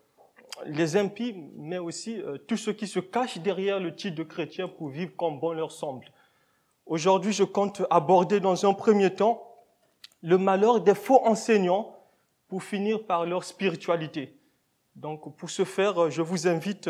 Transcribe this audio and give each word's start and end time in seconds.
les 0.65 0.95
impies, 0.95 1.35
mais 1.55 1.79
aussi 1.79 2.21
euh, 2.21 2.37
tout 2.37 2.57
ce 2.57 2.69
qui 2.69 2.85
se 2.85 2.99
cache 2.99 3.39
derrière 3.39 3.79
le 3.79 3.95
titre 3.95 4.15
de 4.15 4.23
chrétien 4.23 4.67
pour 4.67 4.89
vivre 4.89 5.13
comme 5.17 5.39
bon 5.39 5.51
leur 5.51 5.71
semble. 5.71 6.05
Aujourd'hui, 6.85 7.33
je 7.33 7.43
compte 7.43 7.81
aborder 7.89 8.39
dans 8.39 8.65
un 8.67 8.73
premier 8.73 9.15
temps 9.15 9.49
le 10.21 10.37
malheur 10.37 10.79
des 10.79 10.95
faux 10.95 11.21
enseignants 11.25 11.92
pour 12.47 12.63
finir 12.63 13.05
par 13.05 13.25
leur 13.25 13.43
spiritualité. 13.43 14.37
Donc, 14.95 15.35
pour 15.37 15.49
ce 15.49 15.65
faire, 15.65 16.09
je 16.09 16.21
vous 16.21 16.47
invite 16.47 16.89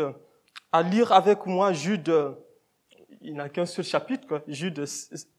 à 0.72 0.82
lire 0.82 1.12
avec 1.12 1.46
moi 1.46 1.72
Jude, 1.72 2.12
il 3.20 3.34
n'a 3.34 3.48
qu'un 3.48 3.66
seul 3.66 3.84
chapitre, 3.84 4.42
Jude 4.46 4.84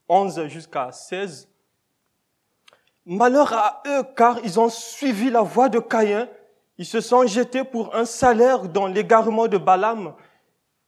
11 0.08 0.46
jusqu'à 0.48 0.90
16. 0.90 1.48
Malheur 3.04 3.52
à 3.52 3.82
eux, 3.86 4.02
car 4.16 4.40
ils 4.42 4.58
ont 4.58 4.68
suivi 4.68 5.30
la 5.30 5.42
voie 5.42 5.68
de 5.68 5.78
Caïn, 5.78 6.28
ils 6.78 6.86
se 6.86 7.00
sont 7.00 7.26
jetés 7.26 7.62
pour 7.62 7.94
un 7.94 8.04
salaire 8.04 8.68
dans 8.68 8.86
l'égarement 8.86 9.46
de 9.46 9.58
Balaam, 9.58 10.14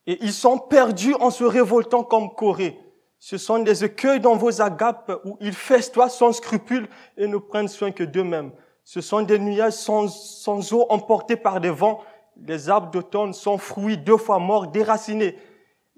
et 0.07 0.19
ils 0.23 0.33
sont 0.33 0.59
perdus 0.59 1.15
en 1.15 1.31
se 1.31 1.45
révoltant 1.45 2.03
comme 2.03 2.35
Corée. 2.35 2.79
Ce 3.20 3.37
sont 3.37 3.59
des 3.61 3.85
écueils 3.85 4.20
dans 4.20 4.37
vos 4.37 4.61
agapes 4.61 5.13
où 5.25 5.37
ils 5.41 5.55
festoient 5.55 6.09
sans 6.09 6.33
scrupule 6.33 6.89
et 7.17 7.27
ne 7.27 7.37
prennent 7.37 7.69
soin 7.69 7.91
que 7.91 8.05
d'eux-mêmes. 8.05 8.53
Ce 8.91 9.03
sont 9.03 9.20
des 9.20 9.39
nuages 9.39 9.75
sans, 9.75 10.72
eau 10.72 10.86
emportés 10.89 11.36
par 11.36 11.61
des 11.61 11.69
vents. 11.69 12.00
Les 12.47 12.70
arbres 12.70 12.91
d'automne 12.91 13.34
sont 13.34 13.58
fruits 13.58 13.98
deux 13.98 14.17
fois 14.17 14.39
morts, 14.39 14.69
déracinés. 14.69 15.36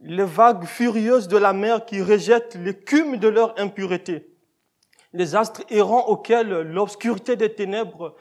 Les 0.03 0.25
vagues 0.25 0.65
furieuses 0.65 1.29
de 1.29 1.37
la 1.37 1.53
mer 1.53 1.85
qui 1.85 2.03
rejettent 2.03 2.57
l'écume 2.57 3.19
de 3.19 3.29
leur 3.29 3.55
impureté. 3.61 4.35
Les 5.13 5.37
astres 5.37 5.63
errants 5.71 6.09
auxquels 6.09 6.63
l'obscurité 6.63 7.37
des 7.37 7.55
ténèbres 7.55 8.17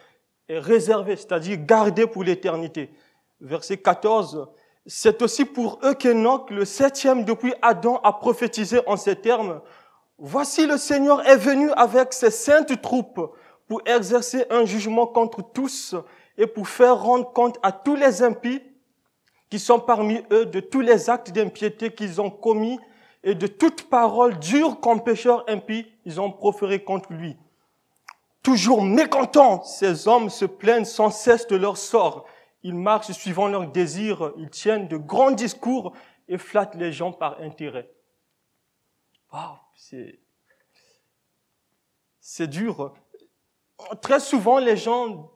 est 0.48 0.60
réservée, 0.60 1.16
c'est-à-dire 1.16 1.58
gardée 1.66 2.06
pour 2.06 2.24
l'éternité. 2.24 2.92
Verset 3.42 3.78
14. 3.78 4.50
C'est 4.86 5.24
aussi 5.24 5.46
pour 5.46 5.80
eux 5.84 5.96
qu'Enoch, 5.96 6.52
le 6.52 6.64
septième 6.64 7.26
depuis 7.26 7.56
Adam, 7.64 8.00
a 8.04 8.14
prophétisé 8.14 8.82
en 8.86 8.98
ces 8.98 9.16
termes. 9.16 9.62
Voici 10.20 10.68
le 10.68 10.78
Seigneur 10.78 11.28
est 11.28 11.38
venu 11.38 11.72
avec 11.72 12.14
ses 12.14 12.30
saintes 12.30 12.80
troupes 12.84 13.34
pour 13.70 13.82
exercer 13.86 14.46
un 14.50 14.66
jugement 14.66 15.08
contre 15.08 15.42
tous 15.42 15.96
et 16.38 16.46
pour 16.46 16.68
faire 16.68 17.02
rendre 17.02 17.32
compte 17.32 17.58
à 17.64 17.72
tous 17.72 17.96
les 17.96 18.22
impies 18.22 18.62
qui 19.50 19.60
sont 19.60 19.80
parmi 19.80 20.22
eux 20.32 20.46
de 20.46 20.60
tous 20.60 20.82
les 20.82 21.10
actes 21.10 21.32
d'impiété 21.32 21.94
qu'ils 21.94 22.20
ont 22.20 22.30
commis 22.30 22.78
et 23.24 23.34
de 23.34 23.48
toute 23.48 23.90
parole 23.90 24.38
dure 24.40 24.82
comme 24.82 25.02
pécheurs 25.02 25.46
impies 25.48 25.86
ils 26.04 26.20
ont 26.20 26.32
proféré 26.34 26.84
contre 26.84 27.14
lui. 27.14 27.38
Toujours 28.44 28.84
mécontents, 28.84 29.64
ces 29.64 30.10
hommes 30.10 30.30
se 30.30 30.44
plaignent 30.44 30.84
sans 30.84 31.12
cesse 31.12 31.48
de 31.48 31.56
leur 31.56 31.78
sort 31.78 32.26
ils 32.64 32.76
marchent 32.76 33.12
suivant 33.12 33.48
leurs 33.48 33.68
désirs, 33.68 34.34
ils 34.38 34.50
tiennent 34.50 34.88
de 34.88 34.98
grands 34.98 35.32
discours 35.32 35.94
et 36.28 36.38
flattent 36.38 36.76
les 36.76 36.92
gens 36.92 37.12
par 37.12 37.40
intérêt. 37.42 37.90
c'est, 39.76 40.20
c'est 42.20 42.48
dur. 42.48 42.94
Très 44.02 44.20
souvent, 44.20 44.60
les 44.60 44.78
gens 44.78 45.32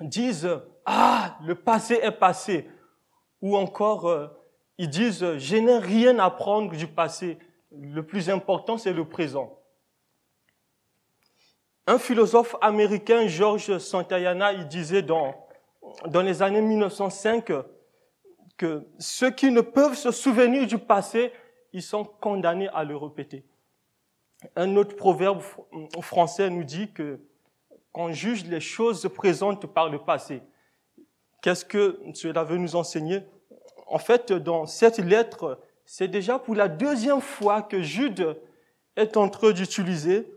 disent, 0.00 0.48
ah, 0.86 1.36
le 1.44 1.54
passé 1.54 2.00
est 2.02 2.12
passé. 2.12 2.68
Ou 3.42 3.56
encore, 3.56 4.08
euh, 4.08 4.28
ils 4.78 4.88
disent, 4.88 5.36
je 5.38 5.56
n'ai 5.56 5.78
rien 5.78 6.18
à 6.18 6.30
prendre 6.30 6.74
du 6.74 6.86
passé. 6.86 7.38
Le 7.72 8.04
plus 8.04 8.30
important, 8.30 8.78
c'est 8.78 8.92
le 8.92 9.04
présent. 9.04 9.58
Un 11.86 11.98
philosophe 11.98 12.56
américain, 12.60 13.26
George 13.26 13.78
Santayana, 13.78 14.52
il 14.52 14.68
disait 14.68 15.02
dans 15.02 15.34
dans 16.06 16.22
les 16.22 16.42
années 16.42 16.60
1905 16.60 17.52
que 18.56 18.86
ceux 18.98 19.30
qui 19.30 19.50
ne 19.50 19.60
peuvent 19.60 19.96
se 19.96 20.10
souvenir 20.10 20.66
du 20.66 20.78
passé, 20.78 21.32
ils 21.72 21.82
sont 21.82 22.04
condamnés 22.04 22.68
à 22.68 22.84
le 22.84 22.96
répéter. 22.96 23.44
Un 24.56 24.76
autre 24.76 24.94
proverbe 24.96 25.42
français 26.00 26.48
nous 26.50 26.64
dit 26.64 26.92
que 26.92 27.20
qu'on 27.92 28.12
juge 28.12 28.44
les 28.44 28.60
choses 28.60 29.08
présentes 29.14 29.66
par 29.66 29.88
le 29.88 29.98
passé. 29.98 30.42
Qu'est-ce 31.42 31.64
que 31.64 31.98
cela 32.14 32.44
veut 32.44 32.58
nous 32.58 32.76
enseigner? 32.76 33.20
En 33.86 33.98
fait, 33.98 34.32
dans 34.32 34.66
cette 34.66 34.98
lettre, 34.98 35.58
c'est 35.84 36.08
déjà 36.08 36.38
pour 36.38 36.54
la 36.54 36.68
deuxième 36.68 37.20
fois 37.20 37.62
que 37.62 37.80
Jude 37.80 38.36
est 38.96 39.16
en 39.16 39.28
train 39.28 39.52
d'utiliser 39.52 40.30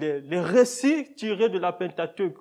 les, 0.00 0.40
récits 0.40 1.14
tirés 1.14 1.48
de 1.48 1.58
la 1.58 1.72
Pentateuque, 1.72 2.36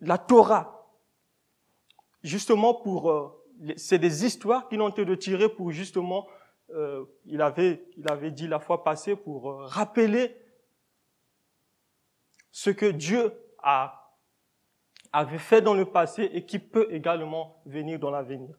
la 0.00 0.18
Torah, 0.18 0.88
justement 2.22 2.74
pour, 2.74 3.10
euh, 3.10 3.28
c'est 3.76 3.98
des 3.98 4.24
histoires 4.24 4.68
qui 4.68 4.78
ont 4.78 4.88
été 4.88 5.04
retirées 5.04 5.48
pour 5.48 5.70
justement, 5.70 6.26
euh, 6.70 7.04
il 7.26 7.42
avait, 7.42 7.84
il 7.96 8.10
avait 8.10 8.30
dit 8.30 8.48
la 8.48 8.58
fois 8.58 8.84
passée 8.84 9.16
pour 9.16 9.50
euh, 9.50 9.64
rappeler 9.66 10.36
ce 12.50 12.70
que 12.70 12.86
Dieu 12.86 13.32
a 13.58 14.00
avait 15.12 15.38
fait 15.38 15.62
dans 15.62 15.74
le 15.74 15.84
passé 15.84 16.28
et 16.32 16.44
qui 16.44 16.58
peut 16.58 16.88
également 16.90 17.62
venir 17.66 18.00
dans 18.00 18.10
l'avenir. 18.10 18.56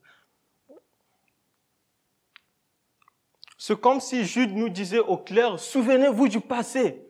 C'est 3.57 3.79
comme 3.79 3.99
si 3.99 4.23
Jude 4.23 4.55
nous 4.55 4.69
disait 4.69 4.99
au 4.99 5.17
clair, 5.17 5.59
souvenez-vous 5.59 6.27
du 6.27 6.39
passé. 6.39 7.05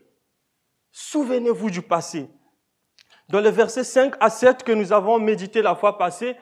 Souvenez-vous 0.92 1.70
du 1.70 1.82
passé. 1.82 2.30
Dans 3.28 3.40
les 3.40 3.52
versets 3.52 3.84
5 3.84 4.16
à 4.20 4.30
7 4.30 4.64
que 4.64 4.72
nous 4.72 4.94
avons 4.94 5.20
médité 5.20 5.62
la 5.62 5.76
fois 5.76 5.98
passée, 5.98 6.38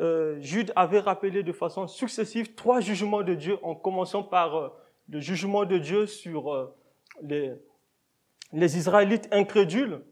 euh, 0.00 0.40
Jude 0.40 0.72
avait 0.76 1.00
rappelé 1.00 1.42
de 1.42 1.52
façon 1.52 1.86
successive 1.86 2.54
trois 2.54 2.80
jugements 2.80 3.22
de 3.22 3.34
Dieu, 3.34 3.58
en 3.62 3.74
commençant 3.74 4.22
par 4.22 4.56
euh, 4.56 4.68
le 5.08 5.20
jugement 5.20 5.64
de 5.64 5.78
Dieu 5.78 6.06
sur 6.06 6.52
euh, 6.52 6.74
les, 7.22 7.52
les 8.52 8.76
Israélites 8.76 9.28
incrédules. 9.30 10.02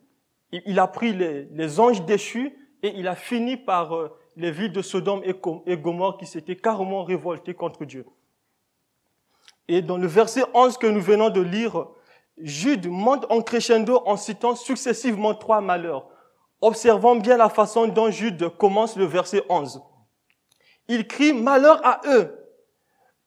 Il, 0.52 0.78
a 0.78 0.86
pris 0.86 1.12
les, 1.12 1.44
les, 1.44 1.80
anges 1.80 2.04
déchus 2.04 2.52
et 2.82 2.92
il 2.96 3.08
a 3.08 3.14
fini 3.14 3.56
par 3.56 4.10
les 4.36 4.50
villes 4.50 4.72
de 4.72 4.82
Sodome 4.82 5.22
et, 5.24 5.34
et 5.66 5.76
Gomorre 5.78 6.18
qui 6.18 6.26
s'étaient 6.26 6.56
carrément 6.56 7.04
révoltées 7.04 7.54
contre 7.54 7.86
Dieu. 7.86 8.04
Et 9.66 9.80
dans 9.80 9.96
le 9.96 10.06
verset 10.06 10.42
11 10.52 10.76
que 10.76 10.86
nous 10.86 11.00
venons 11.00 11.30
de 11.30 11.40
lire, 11.40 11.86
Jude 12.36 12.86
monte 12.86 13.24
en 13.30 13.40
crescendo 13.40 14.02
en 14.04 14.18
citant 14.18 14.54
successivement 14.54 15.34
trois 15.34 15.62
malheurs. 15.62 16.11
Observons 16.64 17.16
bien 17.16 17.36
la 17.36 17.48
façon 17.48 17.88
dont 17.88 18.08
Jude 18.08 18.48
commence 18.50 18.96
le 18.96 19.04
verset 19.04 19.42
11. 19.48 19.82
Il 20.86 21.08
crie 21.08 21.32
malheur 21.32 21.84
à 21.84 22.00
eux. 22.06 22.38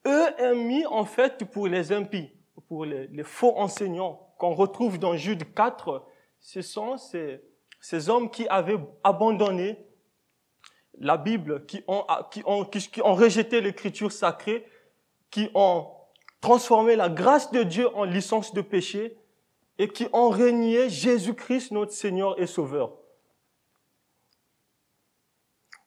Eux 0.07 0.27
est 0.37 0.55
mis 0.55 0.85
en 0.85 1.03
fait 1.03 1.43
pour 1.43 1.67
les 1.67 1.91
impies, 1.91 2.31
pour 2.69 2.85
les, 2.85 3.23
faux 3.23 3.53
enseignants 3.57 4.33
qu'on 4.39 4.53
retrouve 4.53 4.99
dans 4.99 5.17
Jude 5.17 5.53
4. 5.53 6.05
Ce 6.39 6.61
sont 6.61 6.95
ces, 6.97 8.09
hommes 8.09 8.31
qui 8.31 8.47
avaient 8.47 8.79
abandonné 9.03 9.85
la 10.97 11.17
Bible, 11.17 11.65
qui 11.65 11.83
ont, 11.89 12.05
qui 12.31 12.41
ont, 12.45 12.63
qui 12.63 13.01
ont 13.01 13.15
rejeté 13.15 13.59
l'écriture 13.59 14.13
sacrée, 14.13 14.65
qui 15.29 15.49
ont 15.53 15.89
transformé 16.39 16.95
la 16.95 17.09
grâce 17.09 17.51
de 17.51 17.63
Dieu 17.63 17.93
en 17.97 18.05
licence 18.05 18.53
de 18.53 18.61
péché 18.61 19.17
et 19.77 19.89
qui 19.89 20.07
ont 20.13 20.29
régné 20.29 20.89
Jésus-Christ, 20.89 21.71
notre 21.71 21.91
Seigneur 21.91 22.39
et 22.39 22.47
Sauveur 22.47 22.93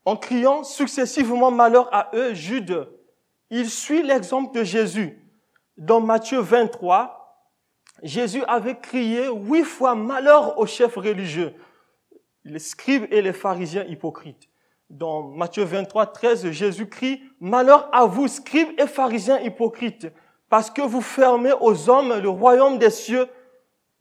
en 0.08 0.16
criant 0.16 0.64
successivement 0.64 1.50
malheur 1.50 1.90
à 1.92 2.10
eux, 2.14 2.32
Jude, 2.32 2.88
il 3.50 3.68
suit 3.68 4.02
l'exemple 4.02 4.58
de 4.58 4.64
Jésus. 4.64 5.22
Dans 5.76 6.00
Matthieu 6.00 6.38
23, 6.38 7.44
Jésus 8.02 8.42
avait 8.48 8.78
crié 8.78 9.28
huit 9.28 9.64
fois 9.64 9.94
malheur 9.94 10.58
aux 10.58 10.64
chefs 10.64 10.96
religieux. 10.96 11.52
les 12.42 12.58
scribes 12.58 13.04
et 13.10 13.20
les 13.20 13.34
pharisiens 13.34 13.84
hypocrites. 13.84 14.48
Dans 14.88 15.24
Matthieu 15.24 15.64
23, 15.64 16.06
13, 16.06 16.52
Jésus 16.52 16.88
crie, 16.88 17.22
Malheur 17.38 17.90
à 17.92 18.06
vous, 18.06 18.28
scribes 18.28 18.80
et 18.80 18.86
pharisiens 18.86 19.40
hypocrites, 19.40 20.08
parce 20.48 20.70
que 20.70 20.80
vous 20.80 21.02
fermez 21.02 21.52
aux 21.60 21.90
hommes 21.90 22.18
le 22.18 22.30
royaume 22.30 22.78
des 22.78 22.88
cieux. 22.88 23.26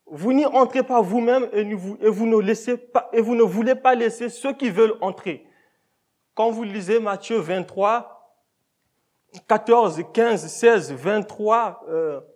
Vous 0.05 0.31
n'y 0.31 0.45
entrez 0.45 0.83
pas 0.83 1.01
vous-même 1.01 1.49
et, 1.51 1.65
vous 1.73 1.97
ne 2.25 3.13
et 3.13 3.21
vous 3.21 3.35
ne 3.35 3.43
voulez 3.43 3.75
pas 3.75 3.93
laisser 3.93 4.29
ceux 4.29 4.53
qui 4.53 4.69
veulent 4.69 4.95
entrer. 5.01 5.46
Quand 6.37 6.51
vous 6.51 6.65
lisez 6.65 6.99
Matthieu 6.99 7.39
23, 7.39 8.37
14, 9.47 10.03
15, 10.13 10.45
16, 10.45 10.93
23, 10.93 11.83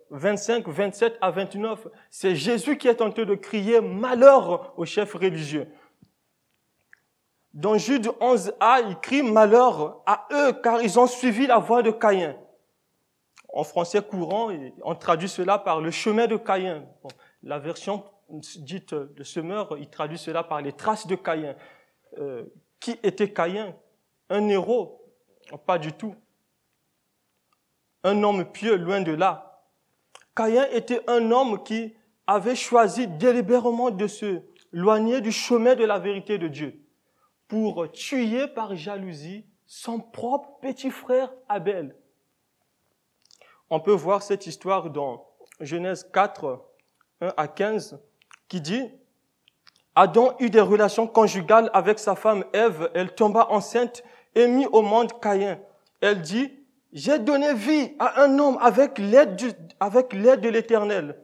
25, 0.09 0.67
27 0.67 1.19
à 1.21 1.29
29, 1.29 1.87
c'est 2.09 2.35
Jésus 2.35 2.79
qui 2.79 2.87
est 2.87 2.99
en 2.99 3.11
train 3.11 3.25
de 3.25 3.35
crier 3.35 3.79
malheur 3.79 4.73
aux 4.75 4.85
chefs 4.85 5.13
religieux. 5.13 5.67
Dans 7.53 7.77
Jude 7.77 8.07
11a, 8.19 8.89
il 8.89 8.97
crie 9.01 9.21
malheur 9.21 10.01
à 10.07 10.27
eux 10.31 10.53
car 10.63 10.81
ils 10.81 10.97
ont 10.97 11.05
suivi 11.05 11.45
la 11.45 11.59
voie 11.59 11.83
de 11.83 11.91
Caïn. 11.91 12.35
En 13.53 13.63
français 13.63 14.01
courant, 14.01 14.49
on 14.81 14.95
traduit 14.95 15.29
cela 15.29 15.59
par 15.59 15.79
le 15.79 15.91
chemin 15.91 16.25
de 16.25 16.37
Caïn. 16.37 16.87
la 17.43 17.59
version 17.59 18.03
dite 18.31 18.95
de 18.95 19.23
Semeur, 19.23 19.77
il 19.77 19.91
traduit 19.91 20.17
cela 20.17 20.41
par 20.41 20.59
les 20.59 20.73
traces 20.73 21.05
de 21.05 21.13
Caïn. 21.13 21.55
Euh, 22.17 22.45
qui 22.79 22.99
était 23.03 23.31
Caïn? 23.31 23.75
Un 24.31 24.47
héros 24.47 25.03
Pas 25.65 25.77
du 25.77 25.91
tout. 25.91 26.15
Un 28.03 28.23
homme 28.23 28.45
pieux, 28.45 28.77
loin 28.77 29.01
de 29.01 29.11
là. 29.11 29.61
Caïn 30.33 30.65
était 30.71 31.01
un 31.09 31.31
homme 31.31 31.61
qui 31.63 31.93
avait 32.25 32.55
choisi 32.55 33.07
délibérément 33.07 33.91
de 33.91 34.07
se 34.07 34.41
loigner 34.71 35.19
du 35.19 35.33
chemin 35.33 35.75
de 35.75 35.83
la 35.83 35.99
vérité 35.99 36.37
de 36.37 36.47
Dieu 36.47 36.81
pour 37.49 37.91
tuer 37.91 38.47
par 38.47 38.73
jalousie 38.73 39.45
son 39.65 39.99
propre 39.99 40.59
petit 40.61 40.91
frère 40.91 41.33
Abel. 41.49 41.93
On 43.69 43.81
peut 43.81 43.91
voir 43.91 44.23
cette 44.23 44.47
histoire 44.47 44.89
dans 44.89 45.27
Genèse 45.59 46.09
4, 46.13 46.65
1 47.19 47.33
à 47.35 47.47
15, 47.49 48.01
qui 48.47 48.61
dit, 48.61 48.89
Adam 49.95 50.35
eut 50.39 50.49
des 50.49 50.61
relations 50.61 51.05
conjugales 51.05 51.69
avec 51.73 51.99
sa 51.99 52.15
femme 52.15 52.45
Ève, 52.53 52.89
elle 52.93 53.13
tomba 53.13 53.47
enceinte 53.49 54.03
et 54.35 54.47
mit 54.47 54.65
au 54.67 54.81
monde 54.81 55.19
Caïn. 55.19 55.59
Elle 56.01 56.21
dit, 56.21 56.51
j'ai 56.93 57.19
donné 57.19 57.53
vie 57.53 57.93
à 57.99 58.23
un 58.23 58.39
homme 58.39 58.57
avec 58.61 58.97
l'aide 58.99 59.35
de 59.35 60.49
l'éternel. 60.49 61.23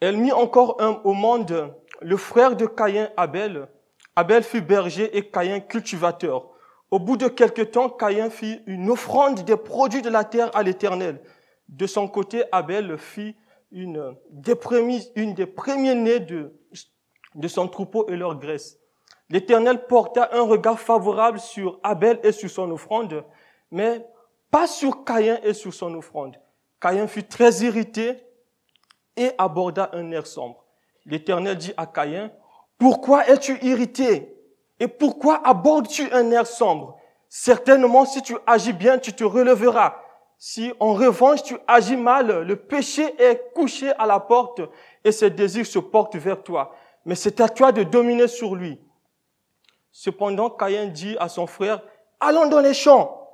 Elle 0.00 0.16
mit 0.16 0.32
encore 0.32 0.76
un 0.80 1.00
au 1.04 1.12
monde 1.12 1.74
le 2.00 2.16
frère 2.16 2.56
de 2.56 2.66
Caïn, 2.66 3.10
Abel. 3.16 3.68
Abel 4.16 4.42
fut 4.42 4.60
berger 4.60 5.16
et 5.16 5.30
Caïn 5.30 5.60
cultivateur. 5.60 6.50
Au 6.90 6.98
bout 6.98 7.16
de 7.16 7.28
quelque 7.28 7.62
temps, 7.62 7.88
Caïn 7.88 8.30
fit 8.30 8.60
une 8.66 8.90
offrande 8.90 9.44
des 9.44 9.56
produits 9.56 10.02
de 10.02 10.10
la 10.10 10.24
terre 10.24 10.50
à 10.54 10.62
l'Éternel. 10.62 11.22
De 11.68 11.86
son 11.86 12.08
côté, 12.08 12.44
Abel 12.52 12.98
fit 12.98 13.36
une 13.72 14.16
des 14.30 14.54
premiers, 14.54 15.00
une 15.16 15.34
des 15.34 15.46
premiers 15.46 15.94
nés 15.94 16.20
de, 16.20 16.54
de 17.34 17.48
son 17.48 17.66
troupeau 17.68 18.06
et 18.08 18.16
leur 18.16 18.38
graisse. 18.38 18.78
L'Éternel 19.30 19.86
porta 19.86 20.30
un 20.32 20.42
regard 20.42 20.78
favorable 20.78 21.40
sur 21.40 21.80
Abel 21.82 22.20
et 22.22 22.32
sur 22.32 22.50
son 22.50 22.70
offrande, 22.70 23.24
mais 23.70 24.06
pas 24.50 24.66
sur 24.66 25.04
Caïn 25.04 25.38
et 25.42 25.54
sur 25.54 25.72
son 25.72 25.94
offrande. 25.94 26.36
Caïn 26.80 27.06
fut 27.06 27.24
très 27.24 27.62
irrité 27.62 28.22
et 29.16 29.30
aborda 29.38 29.90
un 29.92 30.10
air 30.10 30.26
sombre. 30.26 30.64
L'Éternel 31.06 31.56
dit 31.56 31.72
à 31.76 31.86
Caïn, 31.86 32.30
pourquoi 32.78 33.26
es-tu 33.28 33.58
irrité 33.64 34.36
Et 34.78 34.88
pourquoi 34.88 35.40
abordes-tu 35.46 36.10
un 36.12 36.30
air 36.30 36.46
sombre? 36.46 36.98
Certainement, 37.28 38.04
si 38.04 38.22
tu 38.22 38.36
agis 38.46 38.72
bien, 38.72 38.98
tu 38.98 39.12
te 39.12 39.24
relèveras. 39.24 39.96
Si 40.38 40.72
en 40.78 40.94
revanche 40.94 41.42
tu 41.42 41.56
agis 41.66 41.96
mal, 41.96 42.42
le 42.42 42.56
péché 42.56 43.14
est 43.18 43.52
couché 43.54 43.92
à 43.98 44.06
la 44.06 44.20
porte 44.20 44.60
et 45.04 45.12
ses 45.12 45.30
désirs 45.30 45.66
se 45.66 45.78
portent 45.78 46.16
vers 46.16 46.42
toi. 46.42 46.74
Mais 47.04 47.14
c'est 47.14 47.40
à 47.40 47.48
toi 47.48 47.72
de 47.72 47.82
dominer 47.82 48.28
sur 48.28 48.54
lui. 48.54 48.80
Cependant, 49.96 50.50
Caïn 50.50 50.86
dit 50.88 51.16
à 51.20 51.28
son 51.28 51.46
frère, 51.46 51.80
allons 52.18 52.48
dans 52.48 52.58
les 52.58 52.74
champs. 52.74 53.30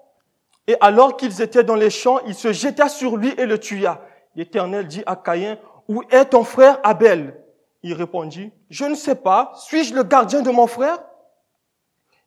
Et 0.66 0.76
alors 0.82 1.16
qu'ils 1.16 1.40
étaient 1.40 1.64
dans 1.64 1.74
les 1.74 1.88
champs, 1.88 2.20
il 2.26 2.34
se 2.34 2.52
jeta 2.52 2.90
sur 2.90 3.16
lui 3.16 3.32
et 3.38 3.46
le 3.46 3.58
tua. 3.58 4.02
L'Éternel 4.36 4.86
dit 4.86 5.02
à 5.06 5.16
Caïn, 5.16 5.56
où 5.88 6.02
est 6.10 6.26
ton 6.26 6.44
frère 6.44 6.78
Abel? 6.82 7.42
Il 7.82 7.94
répondit, 7.94 8.52
je 8.68 8.84
ne 8.84 8.94
sais 8.94 9.14
pas, 9.14 9.52
suis-je 9.56 9.94
le 9.94 10.02
gardien 10.02 10.42
de 10.42 10.50
mon 10.50 10.66
frère? 10.66 10.98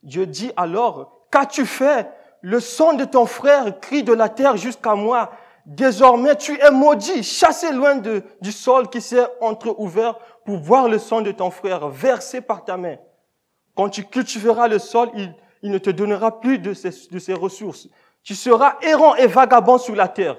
Dieu 0.02 0.26
dit 0.26 0.52
alors, 0.58 1.28
qu'as-tu 1.32 1.68
fait? 1.68 2.10
Le 2.42 2.60
sang 2.60 2.94
de 2.94 3.06
ton 3.06 3.28
frère 3.28 3.80
crie 3.80 4.02
de 4.02 4.14
la 4.14 4.30
terre 4.30 4.58
jusqu'à 4.58 4.96
moi. 4.96 5.30
Désormais, 5.68 6.36
tu 6.38 6.60
es 6.60 6.72
maudit, 6.72 7.22
chassé 7.22 7.72
loin 7.72 7.98
du 7.98 8.52
sol 8.52 8.90
qui 8.90 9.00
s'est 9.00 9.28
entre-ouvert 9.42 10.18
pour 10.44 10.58
voir 10.58 10.90
le 10.90 10.98
sang 10.98 11.22
de 11.22 11.32
ton 11.32 11.52
frère 11.52 11.88
versé 11.88 12.42
par 12.42 12.66
ta 12.66 12.78
main. 12.78 12.98
Quand 13.76 13.90
tu 13.90 14.04
cultiveras 14.04 14.68
le 14.68 14.80
sol, 14.80 15.10
il, 15.16 15.34
il 15.64 15.72
ne 15.72 15.78
te 15.78 15.90
donnera 15.90 16.40
plus 16.40 16.60
de 16.60 16.74
ses, 16.74 16.90
de 16.90 17.34
ressources. 17.34 17.88
Tu 18.22 18.36
seras 18.36 18.78
errant 18.82 19.16
et 19.16 19.28
vagabond 19.28 19.78
sur 19.78 19.96
la 19.96 20.08
terre. 20.08 20.38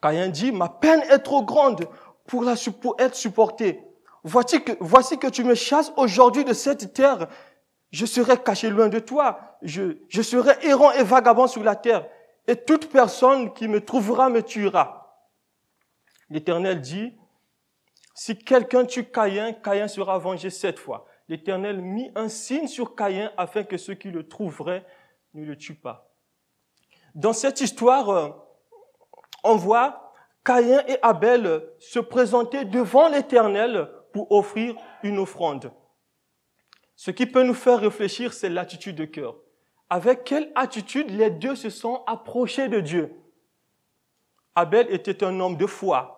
Caïn 0.00 0.28
dit, 0.28 0.52
ma 0.52 0.68
peine 0.68 1.02
est 1.10 1.18
trop 1.18 1.42
grande 1.42 1.88
pour, 2.26 2.42
la, 2.42 2.54
pour 2.80 2.96
être 2.98 3.14
supporté. 3.14 3.82
Voici 4.22 4.62
que, 4.62 4.72
voici 4.80 5.18
que 5.18 5.26
tu 5.26 5.44
me 5.44 5.54
chasses 5.54 5.92
aujourd'hui 5.96 6.44
de 6.44 6.52
cette 6.52 6.92
terre. 6.94 7.28
Je 7.90 8.06
serai 8.06 8.38
caché 8.38 8.70
loin 8.70 8.88
de 8.88 8.98
toi. 8.98 9.56
Je, 9.62 9.98
je 10.08 10.22
serai 10.22 10.52
errant 10.62 10.92
et 10.92 11.02
vagabond 11.02 11.46
sur 11.46 11.62
la 11.62 11.76
terre. 11.76 12.06
Et 12.46 12.56
toute 12.56 12.90
personne 12.90 13.52
qui 13.52 13.68
me 13.68 13.80
trouvera 13.80 14.28
me 14.28 14.42
tuera. 14.42 15.26
L'Éternel 16.30 16.80
dit, 16.80 17.14
si 18.14 18.38
quelqu'un 18.38 18.84
tue 18.84 19.04
Caïn, 19.04 19.52
Caïn 19.52 19.88
sera 19.88 20.18
vengé 20.18 20.50
sept 20.50 20.78
fois. 20.78 21.06
L'Éternel 21.28 21.80
mit 21.80 22.10
un 22.14 22.28
signe 22.28 22.66
sur 22.66 22.94
Caïn 22.94 23.32
afin 23.36 23.64
que 23.64 23.76
ceux 23.76 23.94
qui 23.94 24.10
le 24.10 24.28
trouveraient 24.28 24.84
ne 25.32 25.44
le 25.44 25.56
tuent 25.56 25.74
pas. 25.74 26.14
Dans 27.14 27.32
cette 27.32 27.60
histoire, 27.60 28.08
euh, 28.10 28.28
on 29.42 29.56
voit 29.56 30.12
Caïn 30.44 30.82
et 30.86 30.98
Abel 31.02 31.62
se 31.78 31.98
présentaient 31.98 32.64
devant 32.64 33.08
l'Éternel 33.08 33.88
pour 34.12 34.30
offrir 34.32 34.76
une 35.02 35.18
offrande. 35.18 35.72
Ce 36.96 37.10
qui 37.10 37.26
peut 37.26 37.42
nous 37.42 37.54
faire 37.54 37.80
réfléchir, 37.80 38.32
c'est 38.32 38.48
l'attitude 38.48 38.96
de 38.96 39.04
cœur. 39.04 39.36
Avec 39.90 40.24
quelle 40.24 40.52
attitude 40.54 41.10
les 41.10 41.30
deux 41.30 41.56
se 41.56 41.70
sont 41.70 42.02
approchés 42.06 42.68
de 42.68 42.80
Dieu? 42.80 43.14
Abel 44.54 44.86
était 44.92 45.24
un 45.24 45.40
homme 45.40 45.56
de 45.56 45.66
foi. 45.66 46.13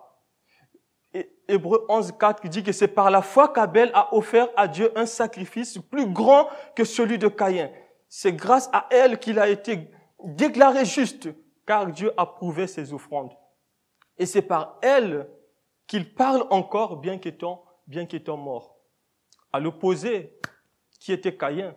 Hébreu 1.47 1.85
11.4 1.89 2.47
dit 2.49 2.63
que 2.63 2.71
c'est 2.71 2.87
par 2.87 3.09
la 3.09 3.21
foi 3.21 3.49
qu'Abel 3.49 3.89
a 3.93 4.13
offert 4.13 4.49
à 4.55 4.67
Dieu 4.67 4.91
un 4.97 5.05
sacrifice 5.05 5.77
plus 5.77 6.07
grand 6.07 6.49
que 6.75 6.83
celui 6.83 7.17
de 7.17 7.27
Caïn. 7.27 7.71
C'est 8.09 8.33
grâce 8.33 8.69
à 8.73 8.87
elle 8.91 9.19
qu'il 9.19 9.39
a 9.39 9.47
été 9.47 9.89
déclaré 10.23 10.85
juste, 10.85 11.29
car 11.65 11.87
Dieu 11.87 12.11
a 12.17 12.25
prouvé 12.25 12.67
ses 12.67 12.93
offrandes. 12.93 13.31
Et 14.17 14.25
c'est 14.25 14.41
par 14.41 14.77
elle 14.81 15.29
qu'il 15.85 16.13
parle 16.13 16.45
encore 16.49 16.97
bien 16.97 17.17
qu'étant, 17.17 17.63
bien 17.87 18.05
qu'étant 18.05 18.37
mort. 18.37 18.77
À 19.53 19.59
l'opposé, 19.59 20.37
qui 20.99 21.13
était 21.13 21.35
Caïn. 21.35 21.75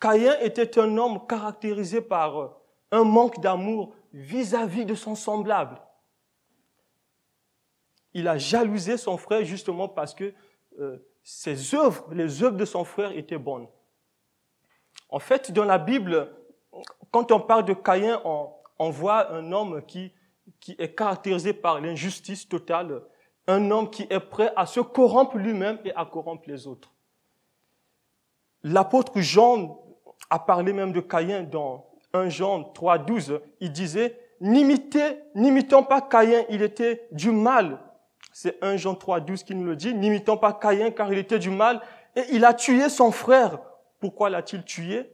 Caïn 0.00 0.36
était 0.40 0.78
un 0.80 0.96
homme 0.98 1.26
caractérisé 1.28 2.00
par 2.00 2.56
un 2.90 3.04
manque 3.04 3.40
d'amour 3.40 3.94
vis-à-vis 4.12 4.84
de 4.84 4.94
son 4.94 5.14
semblable. 5.14 5.80
Il 8.14 8.28
a 8.28 8.38
jalousé 8.38 8.96
son 8.96 9.16
frère 9.16 9.44
justement 9.44 9.88
parce 9.88 10.14
que 10.14 10.32
euh, 10.78 10.98
ses 11.22 11.74
œuvres, 11.74 12.06
les 12.12 12.42
œuvres 12.42 12.56
de 12.56 12.64
son 12.64 12.84
frère 12.84 13.12
étaient 13.12 13.38
bonnes. 13.38 13.66
En 15.08 15.18
fait, 15.18 15.52
dans 15.52 15.64
la 15.64 15.78
Bible, 15.78 16.30
quand 17.10 17.32
on 17.32 17.40
parle 17.40 17.64
de 17.64 17.74
Caïn, 17.74 18.20
on, 18.24 18.90
voit 18.90 19.32
un 19.32 19.52
homme 19.52 19.82
qui 19.86 20.12
qui 20.60 20.76
est 20.78 20.94
caractérisé 20.94 21.52
par 21.52 21.80
l'injustice 21.80 22.48
totale, 22.48 23.02
un 23.46 23.70
homme 23.70 23.90
qui 23.90 24.06
est 24.10 24.20
prêt 24.20 24.52
à 24.56 24.66
se 24.66 24.80
corrompre 24.80 25.36
lui-même 25.36 25.78
et 25.84 25.94
à 25.94 26.04
corrompre 26.04 26.44
les 26.46 26.66
autres. 26.66 26.92
L'apôtre 28.62 29.20
Jean 29.20 29.82
a 30.30 30.38
parlé 30.38 30.72
même 30.72 30.92
de 30.92 31.00
Caïn 31.00 31.42
dans 31.42 31.90
1 32.12 32.28
Jean 32.28 32.62
3, 32.62 32.98
12. 32.98 33.40
Il 33.60 33.72
disait, 33.72 34.18
n'imitez, 34.40 35.18
n'imitons 35.34 35.82
pas 35.82 36.00
Caïn, 36.00 36.44
il 36.48 36.62
était 36.62 37.08
du 37.10 37.32
mal. 37.32 37.80
C'est 38.32 38.62
1 38.62 38.76
Jean 38.76 38.94
3, 38.94 39.20
12 39.20 39.44
qui 39.44 39.54
nous 39.54 39.64
le 39.64 39.76
dit, 39.76 39.94
n'imitons 39.94 40.36
pas 40.36 40.52
Caïn 40.52 40.90
car 40.90 41.12
il 41.12 41.18
était 41.18 41.38
du 41.38 41.50
mal 41.50 41.80
et 42.16 42.22
il 42.30 42.44
a 42.44 42.54
tué 42.54 42.88
son 42.88 43.10
frère. 43.10 43.60
Pourquoi 44.00 44.30
l'a-t-il 44.30 44.64
tué? 44.64 45.10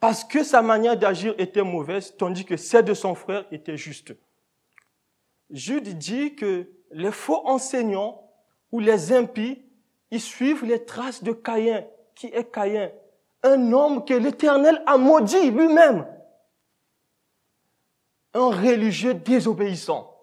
Parce 0.00 0.24
que 0.24 0.42
sa 0.42 0.62
manière 0.62 0.96
d'agir 0.96 1.34
était 1.38 1.62
mauvaise, 1.62 2.16
tandis 2.16 2.44
que 2.44 2.56
celle 2.56 2.84
de 2.84 2.94
son 2.94 3.14
frère 3.14 3.46
était 3.50 3.76
juste. 3.76 4.14
Jude 5.50 5.96
dit 5.96 6.34
que 6.34 6.68
les 6.90 7.12
faux 7.12 7.42
enseignants 7.46 8.30
ou 8.72 8.80
les 8.80 9.12
impies 9.12 9.62
ils 10.10 10.20
suivent 10.20 10.64
les 10.64 10.84
traces 10.84 11.22
de 11.22 11.32
Caïn. 11.32 11.84
Qui 12.14 12.28
est 12.28 12.50
Caïn? 12.50 12.90
Un 13.42 13.72
homme 13.72 14.04
que 14.04 14.14
l'Éternel 14.14 14.82
a 14.86 14.96
maudit 14.96 15.50
lui-même. 15.50 16.06
Un 18.34 18.48
religieux 18.48 19.14
désobéissant. 19.14 20.15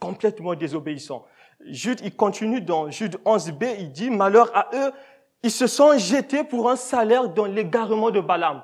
Complètement 0.00 0.54
désobéissant. 0.54 1.26
Jude, 1.66 2.00
il 2.04 2.14
continue 2.14 2.60
dans 2.60 2.90
Jude 2.90 3.16
11b, 3.24 3.76
il 3.78 3.92
dit, 3.92 4.10
malheur 4.10 4.50
à 4.56 4.70
eux, 4.74 4.92
ils 5.42 5.50
se 5.50 5.66
sont 5.66 5.96
jetés 5.98 6.44
pour 6.44 6.70
un 6.70 6.76
salaire 6.76 7.28
dans 7.28 7.46
l'égarement 7.46 8.10
de 8.10 8.20
Balaam. 8.20 8.62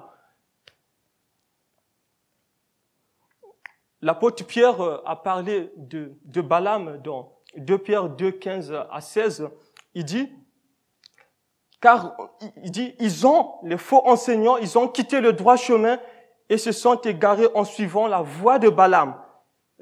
L'apôtre 4.00 4.44
Pierre 4.44 4.80
euh, 4.82 5.02
a 5.06 5.16
parlé 5.16 5.72
de, 5.76 6.12
de 6.24 6.40
Balaam 6.42 7.00
dans 7.02 7.32
2 7.56 7.78
Pierre 7.78 8.08
2, 8.10 8.32
15 8.32 8.74
à 8.90 9.00
16. 9.00 9.48
Il 9.94 10.04
dit, 10.04 10.30
car 11.80 12.16
il 12.62 12.70
dit, 12.70 12.94
ils 12.98 13.26
ont, 13.26 13.54
les 13.62 13.78
faux 13.78 14.02
enseignants, 14.06 14.56
ils 14.58 14.76
ont 14.76 14.88
quitté 14.88 15.20
le 15.20 15.32
droit 15.32 15.56
chemin 15.56 15.98
et 16.48 16.58
se 16.58 16.72
sont 16.72 16.96
égarés 16.96 17.48
en 17.54 17.64
suivant 17.64 18.06
la 18.06 18.20
voie 18.20 18.58
de 18.58 18.68
Balaam, 18.68 19.16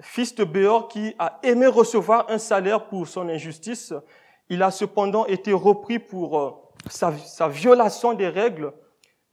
fils 0.01 0.35
de 0.35 0.45
Béor 0.45 0.89
qui 0.89 1.15
a 1.19 1.39
aimé 1.43 1.67
recevoir 1.67 2.27
un 2.31 2.39
salaire 2.39 2.87
pour 2.87 3.07
son 3.07 3.29
injustice. 3.29 3.93
Il 4.49 4.63
a 4.63 4.71
cependant 4.71 5.27
été 5.27 5.53
repris 5.53 5.99
pour 5.99 6.39
euh, 6.39 6.51
sa, 6.89 7.49
violation 7.49 8.13
des 8.13 8.29
règles 8.29 8.73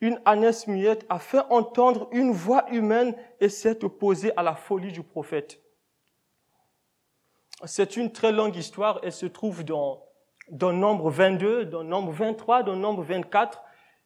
une 0.01 0.19
ânesse 0.23 0.67
muette 0.67 1.05
a 1.09 1.19
fait 1.19 1.41
entendre 1.49 2.07
une 2.13 2.31
voix 2.31 2.65
humaine 2.71 3.15
et 3.41 3.49
s'est 3.49 3.83
opposée 3.83 4.31
à 4.37 4.43
la 4.43 4.55
folie 4.55 4.93
du 4.93 5.03
prophète. 5.03 5.61
C'est 7.65 7.97
une 7.97 8.11
très 8.11 8.31
longue 8.31 8.55
histoire. 8.55 9.01
Elle 9.03 9.11
se 9.11 9.25
trouve 9.25 9.65
dans, 9.65 10.01
dans 10.49 10.71
Nombre 10.71 11.09
22, 11.09 11.65
dans 11.65 11.83
Nombre 11.83 12.13
23, 12.13 12.63
dans 12.63 12.77
Nombre 12.77 13.03
24. 13.03 13.61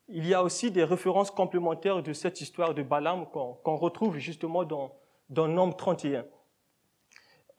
Il 0.08 0.28
y 0.28 0.34
a 0.34 0.42
aussi 0.42 0.72
des 0.72 0.84
références 0.84 1.30
complémentaires 1.30 2.02
de 2.02 2.14
cette 2.14 2.42
histoire 2.42 2.74
de 2.74 2.82
Balaam 2.82 3.28
qu'on 3.28 3.76
retrouve 3.76 4.18
justement 4.18 4.64
dans, 4.64 4.96
dans 5.30 5.48
Nombre 5.48 5.76
31. 5.76 6.26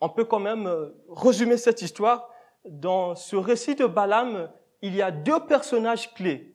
On 0.00 0.08
peut 0.08 0.24
quand 0.24 0.40
même 0.40 0.66
euh, 0.66 0.90
résumer 1.08 1.56
cette 1.56 1.82
histoire. 1.82 2.28
Dans 2.64 3.14
ce 3.14 3.36
récit 3.36 3.74
de 3.74 3.86
Balaam, 3.86 4.50
il 4.82 4.94
y 4.94 5.02
a 5.02 5.10
deux 5.10 5.40
personnages 5.40 6.12
clés 6.14 6.54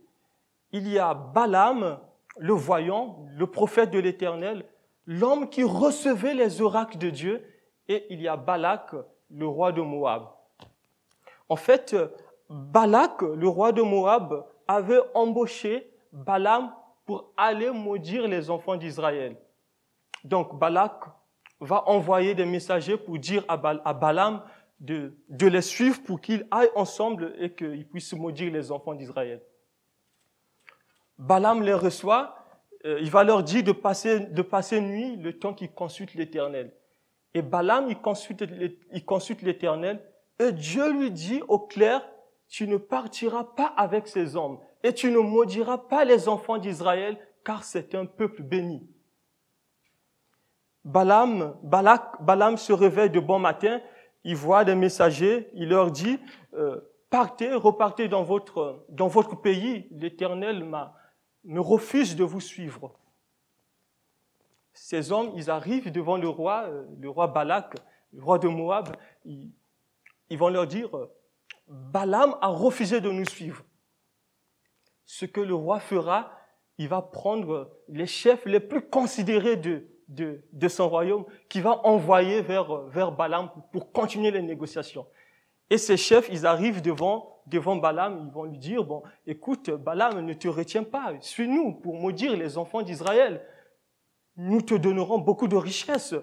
il 0.72 0.88
y 0.88 1.00
a 1.00 1.13
Balaam, 1.13 2.00
le 2.38 2.53
voyant, 2.53 3.25
le 3.36 3.48
prophète 3.48 3.91
de 3.91 4.00
l'Éternel, 4.00 4.65
l'homme 5.05 5.50
qui 5.50 5.63
recevait 5.63 6.34
les 6.34 6.62
oracles 6.62 6.98
de 6.98 7.10
Dieu, 7.10 7.43
et 7.88 8.05
il 8.10 8.22
y 8.22 8.27
a 8.27 8.38
Balak, 8.38 8.91
le 9.31 9.48
roi 9.48 9.72
de 9.72 9.81
Moab. 9.81 10.27
En 11.50 11.55
fait, 11.55 11.96
Balak, 12.50 13.22
le 13.22 13.48
roi 13.48 13.72
de 13.72 13.81
Moab, 13.81 14.46
avait 14.67 15.01
embauché 15.15 15.91
Balaam 16.12 16.72
pour 17.05 17.31
aller 17.36 17.72
maudire 17.72 18.27
les 18.27 18.51
enfants 18.51 18.75
d'Israël. 18.75 19.36
Donc 20.24 20.58
Balak 20.60 20.93
va 21.59 21.87
envoyer 21.87 22.35
des 22.35 22.45
messagers 22.45 22.97
pour 22.97 23.17
dire 23.19 23.43
à, 23.47 23.57
Balaam 23.93 24.43
de, 24.79 25.13
de 25.27 25.47
les 25.47 25.61
suivre 25.61 26.01
pour 26.03 26.21
qu'ils 26.21 26.45
aillent 26.51 26.71
ensemble 26.75 27.33
et 27.37 27.53
qu'ils 27.53 27.87
puissent 27.87 28.13
maudire 28.13 28.51
les 28.51 28.71
enfants 28.71 28.93
d'Israël. 28.93 29.41
Balaam 31.17 31.61
les 31.61 31.73
reçoit, 31.73 32.35
euh, 32.85 32.99
il 33.01 33.11
va 33.11 33.25
leur 33.25 33.43
dire 33.43 33.63
de 33.63 33.73
passer, 33.73 34.21
de 34.21 34.41
passer 34.41 34.79
nuit 34.79 35.17
le 35.17 35.37
temps 35.37 35.53
qu'ils 35.53 35.71
consultent 35.71 36.13
l'Éternel. 36.13 36.73
Et 37.33 37.41
Balaam, 37.41 37.87
il 37.89 37.99
consulte, 37.99 38.45
il 38.93 39.05
consulte 39.05 39.41
l'Éternel, 39.41 40.01
et 40.39 40.53
Dieu 40.53 40.91
lui 40.91 41.11
dit 41.11 41.41
au 41.47 41.59
clair, 41.59 42.07
tu 42.47 42.67
ne 42.67 42.77
partiras 42.77 43.43
pas 43.43 43.73
avec 43.77 44.07
ces 44.07 44.35
hommes, 44.35 44.59
et 44.81 44.93
tu 44.93 45.11
ne 45.11 45.19
maudiras 45.19 45.77
pas 45.77 46.05
les 46.05 46.29
enfants 46.29 46.57
d'Israël, 46.57 47.17
car 47.43 47.63
c'est 47.63 47.93
un 47.95 48.05
peuple 48.05 48.41
béni. 48.41 48.89
Balaam, 50.89 51.55
Balak, 51.62 52.19
Balaam 52.19 52.58
se 52.58 52.74
réveille 52.74 53.12
de 53.12 53.19
bon 53.19 53.38
matin, 53.38 53.79
il 54.24 54.36
voit 54.36 54.65
des 54.65 54.74
messagers, 54.74 55.48
il 55.53 55.69
leur 55.69 55.91
dit, 55.91 56.19
euh, 56.55 56.81
partez, 57.12 57.53
repartez 57.53 58.08
dans 58.08 58.24
votre, 58.24 58.84
dans 58.89 59.08
votre 59.08 59.39
pays, 59.39 59.88
l'Éternel 59.91 60.65
me 61.43 61.60
refuse 61.62 62.15
de 62.15 62.24
vous 62.24 62.41
suivre. 62.41 62.98
Ces 64.74 65.12
hommes, 65.12 65.31
ils 65.36 65.51
arrivent 65.51 65.91
devant 65.91 66.17
le 66.17 66.27
roi, 66.27 66.63
euh, 66.63 66.88
le 67.00 67.08
roi 67.08 67.27
Balak, 67.27 67.75
le 68.12 68.24
roi 68.24 68.39
de 68.39 68.48
Moab, 68.48 68.96
ils, 69.25 69.51
vont 70.31 70.50
leur 70.50 70.65
dire, 70.65 70.89
Balaam 71.67 72.36
a 72.41 72.48
refusé 72.48 73.00
de 73.00 73.12
nous 73.12 73.25
suivre. 73.25 73.63
Ce 75.05 75.27
que 75.27 75.41
le 75.41 75.53
roi 75.53 75.79
fera, 75.79 76.31
il 76.79 76.88
va 76.88 77.03
prendre 77.03 77.77
les 77.89 78.08
chefs 78.08 78.46
les 78.48 78.60
plus 78.60 78.81
considérés 78.81 79.55
de, 79.55 79.86
de, 80.09 80.67
son 80.67 80.89
royaume, 80.89 81.25
qui 81.47 81.61
va 81.61 81.85
envoyer 81.85 82.41
vers, 82.41 82.83
vers 82.87 83.11
Balaam 83.11 83.49
pour 83.71 83.91
continuer 83.91 84.31
les 84.31 84.41
négociations. 84.41 85.07
Et 85.69 85.77
ces 85.77 85.97
chefs, 85.97 86.27
ils 86.29 86.45
arrivent 86.45 86.81
devant 86.81 87.39
devant 87.49 87.75
Balaam, 87.75 88.25
ils 88.27 88.31
vont 88.31 88.43
lui 88.43 88.57
dire, 88.57 88.83
bon, 88.83 89.03
écoute, 89.25 89.69
Balaam 89.69 90.21
ne 90.21 90.33
te 90.33 90.47
retient 90.47 90.83
pas, 90.83 91.13
suis-nous 91.19 91.73
pour 91.73 91.95
maudire 91.95 92.35
les 92.37 92.57
enfants 92.57 92.81
d'Israël. 92.81 93.45
Nous 94.37 94.61
te 94.61 94.75
donnerons 94.75 95.17
beaucoup 95.17 95.47
de 95.47 95.55
richesses. 95.55 96.15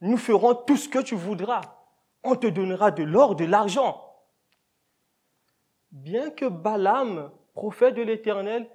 Nous 0.00 0.16
ferons 0.16 0.54
tout 0.54 0.76
ce 0.76 0.88
que 0.88 0.98
tu 0.98 1.14
voudras. 1.14 1.60
On 2.24 2.34
te 2.34 2.46
donnera 2.46 2.90
de 2.90 3.04
l'or, 3.04 3.36
de 3.36 3.44
l'argent. 3.44 4.02
Bien 5.92 6.30
que 6.30 6.46
Balaam, 6.46 7.30
prophète 7.54 7.94
de 7.94 8.02
l'Éternel, 8.02 8.68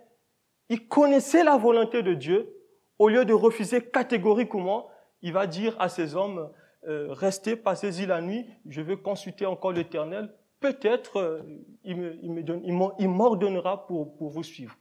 il 0.69 0.87
connaissait 0.87 1.43
la 1.43 1.57
volonté 1.57 2.01
de 2.01 2.13
Dieu, 2.13 2.55
au 3.01 3.09
lieu 3.09 3.25
de 3.25 3.33
refuser 3.33 3.81
catégoriquement, 3.81 4.87
il 5.21 5.33
va 5.33 5.47
dire 5.47 5.75
à 5.79 5.89
ses 5.89 6.15
hommes, 6.15 6.49
euh, 6.87 7.07
restez, 7.09 7.55
passez-y 7.55 8.05
la 8.05 8.21
nuit, 8.21 8.45
je 8.67 8.81
vais 8.81 8.97
consulter 8.97 9.45
encore 9.45 9.71
l'Éternel 9.71 10.33
peut-être 10.61 11.17
euh, 11.17 11.41
il, 11.83 13.09
m'ordonnera 13.09 13.85
pour, 13.85 14.15
vous 14.19 14.43
suivre. 14.43 14.77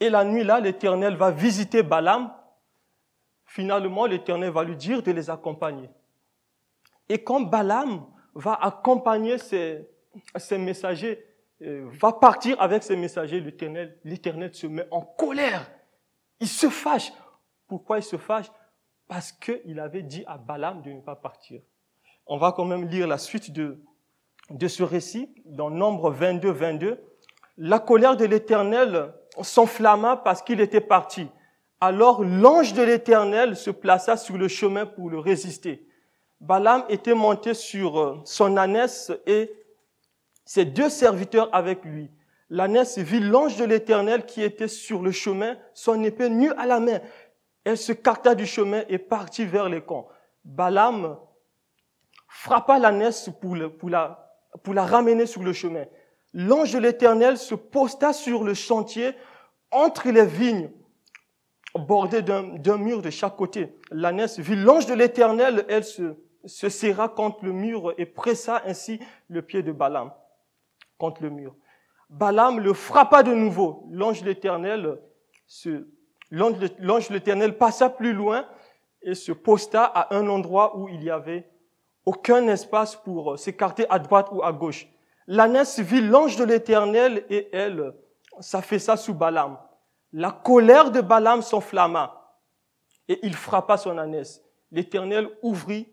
Et 0.00 0.10
la 0.10 0.24
nuit 0.24 0.44
là, 0.44 0.60
l'Éternel 0.60 1.16
va 1.16 1.30
visiter 1.30 1.82
Balaam. 1.82 2.34
Finalement, 3.46 4.04
l'Éternel 4.04 4.50
va 4.50 4.64
lui 4.64 4.76
dire 4.76 5.02
de 5.02 5.12
les 5.12 5.30
accompagner. 5.30 5.88
Et 7.08 7.22
quand 7.22 7.40
Balaam 7.40 8.04
va 8.34 8.54
accompagner 8.54 9.38
ses, 9.38 9.88
ses 10.36 10.58
messagers, 10.58 11.24
euh, 11.62 11.88
va 11.92 12.12
partir 12.12 12.60
avec 12.60 12.82
ses 12.82 12.96
messagers, 12.96 13.40
l'Éternel, 13.40 13.96
l'Éternel 14.04 14.52
se 14.52 14.66
met 14.66 14.86
en 14.90 15.00
colère. 15.00 15.70
Il 16.40 16.48
se 16.48 16.68
fâche. 16.68 17.12
Pourquoi 17.66 17.98
il 17.98 18.02
se 18.02 18.16
fâche? 18.16 18.50
Parce 19.08 19.32
qu'il 19.32 19.80
avait 19.80 20.02
dit 20.02 20.24
à 20.26 20.36
Balaam 20.36 20.82
de 20.82 20.90
ne 20.90 21.00
pas 21.00 21.16
partir 21.16 21.60
on 22.26 22.36
va 22.36 22.52
quand 22.52 22.64
même 22.64 22.88
lire 22.88 23.06
la 23.06 23.18
suite 23.18 23.52
de, 23.52 23.78
de 24.50 24.68
ce 24.68 24.82
récit 24.82 25.32
dans 25.44 25.70
Nombre 25.70 26.10
22, 26.10 26.50
22. 26.50 27.00
La 27.58 27.78
colère 27.78 28.16
de 28.16 28.24
l'Éternel 28.24 29.12
s'enflamma 29.40 30.16
parce 30.16 30.42
qu'il 30.42 30.60
était 30.60 30.80
parti. 30.80 31.28
Alors 31.80 32.24
l'ange 32.24 32.72
de 32.72 32.82
l'Éternel 32.82 33.56
se 33.56 33.70
plaça 33.70 34.16
sur 34.16 34.36
le 34.36 34.48
chemin 34.48 34.86
pour 34.86 35.08
le 35.08 35.18
résister. 35.18 35.86
Balaam 36.40 36.84
était 36.88 37.14
monté 37.14 37.54
sur 37.54 37.98
euh, 37.98 38.20
son 38.24 38.56
ânesse 38.56 39.12
et 39.26 39.50
ses 40.44 40.64
deux 40.64 40.90
serviteurs 40.90 41.48
avec 41.52 41.84
lui. 41.84 42.10
L'ânesse 42.48 42.98
vit 42.98 43.20
l'ange 43.20 43.56
de 43.56 43.64
l'Éternel 43.64 44.24
qui 44.24 44.42
était 44.42 44.68
sur 44.68 45.02
le 45.02 45.10
chemin, 45.10 45.56
son 45.74 46.02
épée 46.04 46.28
nue 46.28 46.52
à 46.52 46.66
la 46.66 46.78
main. 46.78 47.00
Elle 47.64 47.76
se 47.76 47.92
carta 47.92 48.34
du 48.34 48.46
chemin 48.46 48.84
et 48.88 48.98
partit 48.98 49.44
vers 49.44 49.68
les 49.68 49.80
camps. 49.80 50.08
Balaam 50.44 51.18
frappa 52.28 52.78
l'ânesse 52.78 53.30
pour, 53.40 53.56
pour, 53.78 53.90
la, 53.90 54.36
pour 54.62 54.74
la 54.74 54.86
ramener 54.86 55.26
sur 55.26 55.42
le 55.42 55.52
chemin. 55.52 55.84
L'ange 56.32 56.72
de 56.72 56.78
l'Éternel 56.78 57.36
se 57.36 57.54
posta 57.54 58.12
sur 58.12 58.44
le 58.44 58.54
chantier 58.54 59.12
entre 59.72 60.10
les 60.10 60.26
vignes, 60.26 60.70
bordées 61.74 62.22
d'un 62.22 62.78
mur 62.78 63.02
de 63.02 63.10
chaque 63.10 63.36
côté. 63.36 63.74
L'ânesse 63.90 64.38
vit 64.38 64.54
l'ange 64.54 64.86
de 64.86 64.94
l'Éternel, 64.94 65.64
elle 65.68 65.84
se 65.84 66.68
serra 66.68 67.08
contre 67.08 67.44
le 67.44 67.52
mur 67.52 67.92
et 67.98 68.06
pressa 68.06 68.62
ainsi 68.64 69.00
le 69.28 69.42
pied 69.42 69.64
de 69.64 69.72
Balaam 69.72 70.12
contre 70.98 71.22
le 71.22 71.30
mur. 71.30 71.56
Balaam 72.08 72.60
le 72.60 72.72
frappa 72.72 73.22
de 73.22 73.32
nouveau. 73.32 73.86
L'ange 73.90 74.22
de 74.22 74.26
l'Éternel, 74.26 74.98
l'ange 76.30 77.10
l'Éternel 77.10 77.58
passa 77.58 77.90
plus 77.90 78.12
loin 78.12 78.46
et 79.02 79.14
se 79.14 79.32
posta 79.32 79.84
à 79.84 80.14
un 80.14 80.28
endroit 80.28 80.76
où 80.78 80.88
il 80.88 81.02
y 81.02 81.10
avait 81.10 81.48
aucun 82.04 82.46
espace 82.48 82.96
pour 82.96 83.38
s'écarter 83.38 83.86
à 83.90 83.98
droite 83.98 84.28
ou 84.32 84.42
à 84.42 84.52
gauche. 84.52 84.88
L'ânesse 85.26 85.80
vit 85.80 86.00
l'ange 86.00 86.36
de 86.36 86.44
l'Éternel 86.44 87.24
et 87.28 87.48
elle 87.52 87.94
s'affaissa 88.40 88.96
sous 88.96 89.14
Balaam. 89.14 89.58
La 90.12 90.30
colère 90.30 90.90
de 90.90 91.00
Balaam 91.00 91.42
s'enflamma 91.42 92.38
et 93.08 93.18
il 93.26 93.34
frappa 93.34 93.76
son 93.76 93.98
ânesse. 93.98 94.42
L'Éternel 94.70 95.28
ouvrit 95.42 95.92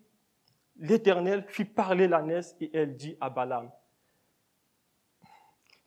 l'Éternel 0.77 1.45
fit 1.47 1.65
parler 1.65 2.07
l'ânesse 2.07 2.55
et 2.59 2.69
elle 2.73 2.95
dit 2.95 3.17
à 3.21 3.29
Balaam, 3.29 3.71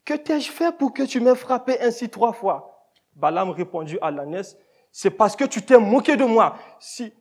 Que 0.06 0.14
t'ai-je 0.14 0.52
fait 0.52 0.74
pour 0.78 0.94
que 0.94 1.02
tu 1.02 1.20
m'aies 1.20 1.34
frappé 1.34 1.80
ainsi 1.80 2.08
trois 2.08 2.32
fois? 2.32 2.90
Balaam 3.14 3.50
répondit 3.50 3.98
à 4.00 4.10
l'ânesse, 4.10 4.56
C'est 4.92 5.10
parce 5.10 5.34
que 5.34 5.44
tu 5.44 5.60
t'es 5.62 5.78
moqué 5.78 6.16
de 6.16 6.24
moi. 6.24 6.56
Si, 6.78 7.12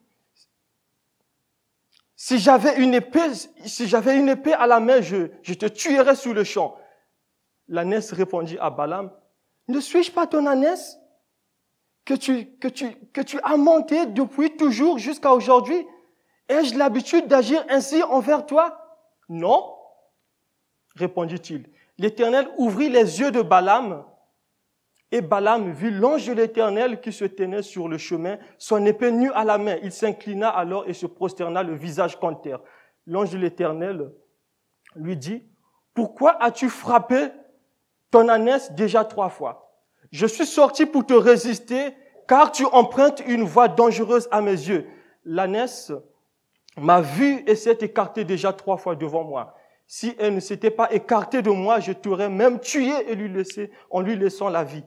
si 2.15 2.37
j'avais 2.37 2.81
une 2.81 2.93
épée, 2.93 3.33
si 3.65 3.87
j'avais 3.87 4.17
une 4.17 4.29
épée 4.29 4.53
à 4.53 4.67
la 4.67 4.79
main, 4.79 5.01
je, 5.01 5.25
te 5.53 5.65
tuerais 5.65 6.15
sous 6.15 6.31
le 6.31 6.43
champ. 6.43 6.77
L'ânesse 7.67 8.13
répondit 8.13 8.57
à 8.59 8.69
Balaam, 8.69 9.11
Ne 9.67 9.79
suis-je 9.79 10.11
pas 10.11 10.27
ton 10.27 10.45
ânesse? 10.45 10.97
Que 12.05 12.13
tu, 12.13 12.45
que 12.59 12.67
tu, 12.67 12.93
que 13.11 13.21
tu 13.21 13.39
as 13.41 13.57
monté 13.57 14.05
depuis 14.05 14.55
toujours 14.55 14.99
jusqu'à 14.99 15.33
aujourd'hui? 15.33 15.87
Ai-je 16.47 16.77
l'habitude 16.77 17.27
d'agir 17.27 17.65
ainsi 17.67 18.03
envers 18.03 18.45
toi? 18.45 18.79
Non, 19.27 19.75
répondit-il. 20.95 21.67
L'Éternel 21.97 22.47
ouvrit 22.57 22.89
les 22.89 23.19
yeux 23.19 23.31
de 23.31 23.41
Balaam 23.41 24.05
et 25.11 25.21
Balaam 25.21 25.71
vit 25.71 25.91
l'ange 25.91 26.27
de 26.27 26.33
l'Éternel 26.33 26.99
qui 26.99 27.13
se 27.13 27.25
tenait 27.25 27.61
sur 27.61 27.87
le 27.87 27.97
chemin, 27.97 28.37
son 28.57 28.85
épée 28.85 29.11
nue 29.11 29.31
à 29.31 29.45
la 29.45 29.57
main. 29.57 29.77
Il 29.81 29.91
s'inclina 29.91 30.49
alors 30.49 30.87
et 30.89 30.93
se 30.93 31.05
prosterna 31.05 31.63
le 31.63 31.73
visage 31.75 32.19
contre 32.19 32.41
terre. 32.41 32.59
L'ange 33.07 33.29
de 33.29 33.37
l'Éternel 33.37 34.11
lui 34.95 35.15
dit, 35.15 35.43
pourquoi 35.93 36.41
as-tu 36.43 36.69
frappé 36.69 37.29
ton 38.11 38.27
ânesse 38.27 38.73
déjà 38.73 39.05
trois 39.05 39.29
fois? 39.29 39.71
Je 40.11 40.25
suis 40.25 40.45
sorti 40.45 40.85
pour 40.85 41.05
te 41.05 41.13
résister 41.13 41.95
car 42.27 42.51
tu 42.51 42.65
empruntes 42.65 43.21
une 43.25 43.43
voie 43.43 43.67
dangereuse 43.67 44.27
à 44.31 44.41
mes 44.41 44.51
yeux. 44.51 44.87
L'ânesse 45.23 45.93
m'a 46.77 46.99
vu 46.99 47.43
et 47.47 47.55
s'est 47.55 47.77
écartée 47.81 48.25
déjà 48.25 48.51
trois 48.51 48.77
fois 48.77 48.95
devant 48.95 49.23
moi. 49.23 49.55
Si 49.87 50.15
elle 50.17 50.35
ne 50.35 50.39
s'était 50.39 50.71
pas 50.71 50.91
écartée 50.91 51.41
de 51.41 51.51
moi, 51.51 51.79
je 51.79 51.91
t'aurais 51.91 52.29
même 52.29 52.59
tué 52.59 52.91
et 53.07 53.15
lui 53.15 53.29
laissé, 53.29 53.71
en 53.89 54.01
lui 54.01 54.15
laissant 54.15 54.49
la 54.49 54.63
vie. 54.63 54.83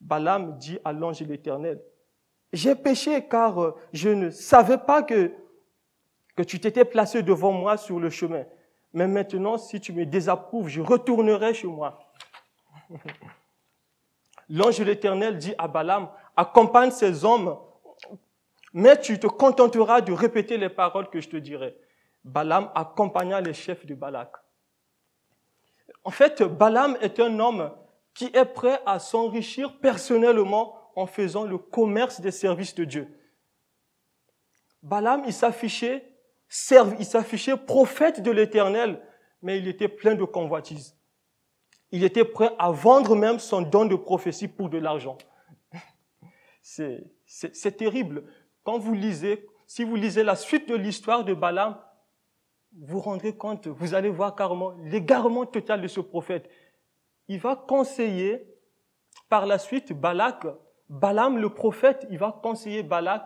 Balaam 0.00 0.58
dit 0.58 0.78
à 0.84 0.92
l'ange 0.92 1.20
de 1.20 1.24
l'Éternel, 1.24 1.82
j'ai 2.52 2.74
péché 2.74 3.26
car 3.26 3.62
euh, 3.62 3.74
je 3.92 4.10
ne 4.10 4.30
savais 4.30 4.78
pas 4.78 5.02
que, 5.02 5.32
que 6.36 6.42
tu 6.42 6.60
t'étais 6.60 6.84
placé 6.84 7.22
devant 7.22 7.52
moi 7.52 7.76
sur 7.76 7.98
le 7.98 8.10
chemin. 8.10 8.44
Mais 8.92 9.08
maintenant, 9.08 9.56
si 9.56 9.80
tu 9.80 9.92
me 9.92 10.04
désapprouves, 10.04 10.68
je 10.68 10.80
retournerai 10.80 11.54
chez 11.54 11.66
moi. 11.66 11.98
L'ange 14.50 14.78
de 14.78 14.84
l'Éternel 14.84 15.38
dit 15.38 15.54
à 15.56 15.66
Balaam, 15.66 16.10
accompagne 16.36 16.90
ces 16.90 17.24
hommes 17.24 17.56
mais 18.74 19.00
tu 19.00 19.20
te 19.20 19.28
contenteras 19.28 20.00
de 20.00 20.12
répéter 20.12 20.58
les 20.58 20.68
paroles 20.68 21.08
que 21.08 21.20
je 21.20 21.28
te 21.28 21.36
dirai. 21.36 21.76
Balaam 22.24 22.70
accompagna 22.74 23.40
les 23.40 23.52
chefs 23.52 23.84
de 23.84 23.94
Balak. 23.94 24.32
En 26.04 26.10
fait, 26.10 26.42
Balaam 26.42 26.96
est 27.00 27.20
un 27.20 27.38
homme 27.38 27.70
qui 28.14 28.30
est 28.32 28.44
prêt 28.44 28.80
à 28.86 28.98
s'enrichir 28.98 29.78
personnellement 29.80 30.78
en 30.96 31.06
faisant 31.06 31.44
le 31.44 31.58
commerce 31.58 32.20
des 32.20 32.30
services 32.30 32.74
de 32.74 32.84
Dieu. 32.84 33.08
Balaam, 34.82 35.22
il 35.26 35.32
s'affichait, 35.32 36.12
il 36.98 37.04
s'affichait 37.04 37.56
prophète 37.56 38.22
de 38.22 38.30
l'éternel, 38.30 39.02
mais 39.42 39.58
il 39.58 39.68
était 39.68 39.88
plein 39.88 40.14
de 40.14 40.24
convoitises. 40.24 40.96
Il 41.90 42.04
était 42.04 42.24
prêt 42.24 42.50
à 42.58 42.70
vendre 42.70 43.16
même 43.16 43.38
son 43.38 43.62
don 43.62 43.84
de 43.84 43.96
prophétie 43.96 44.48
pour 44.48 44.68
de 44.68 44.78
l'argent. 44.78 45.18
C'est 46.62 47.76
terrible 47.76 48.24
quand 48.62 48.78
vous 48.78 48.94
lisez, 48.94 49.46
si 49.66 49.84
vous 49.84 49.96
lisez 49.96 50.22
la 50.22 50.36
suite 50.36 50.68
de 50.68 50.74
l'histoire 50.74 51.24
de 51.24 51.34
Balaam, 51.34 51.78
vous 52.80 53.00
rendrez 53.00 53.36
compte, 53.36 53.68
vous 53.68 53.94
allez 53.94 54.08
voir 54.08 54.34
carrément 54.34 54.72
l'égarement 54.84 55.46
total 55.46 55.80
de 55.80 55.88
ce 55.88 56.00
prophète. 56.00 56.50
Il 57.28 57.38
va 57.38 57.56
conseiller 57.56 58.46
par 59.28 59.46
la 59.46 59.58
suite 59.58 59.92
Balak, 59.92 60.46
Balaam 60.88 61.38
le 61.38 61.48
prophète, 61.48 62.06
il 62.10 62.18
va 62.18 62.38
conseiller 62.42 62.82
Balak 62.82 63.24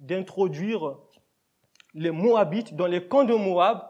d'introduire 0.00 0.98
les 1.94 2.10
Moabites 2.10 2.74
dans 2.74 2.86
les 2.86 3.06
camps 3.06 3.24
de 3.24 3.34
Moab, 3.34 3.82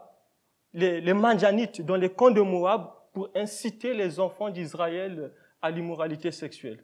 les, 0.73 1.01
les 1.01 1.13
Manjanites 1.13 1.81
dans 1.81 1.95
les 1.95 2.09
camps 2.09 2.31
de 2.31 2.41
Moab 2.41 2.91
pour 3.13 3.29
inciter 3.35 3.93
les 3.93 4.19
enfants 4.19 4.49
d'Israël 4.49 5.33
à 5.61 5.71
l'immoralité 5.71 6.31
sexuelle. 6.31 6.83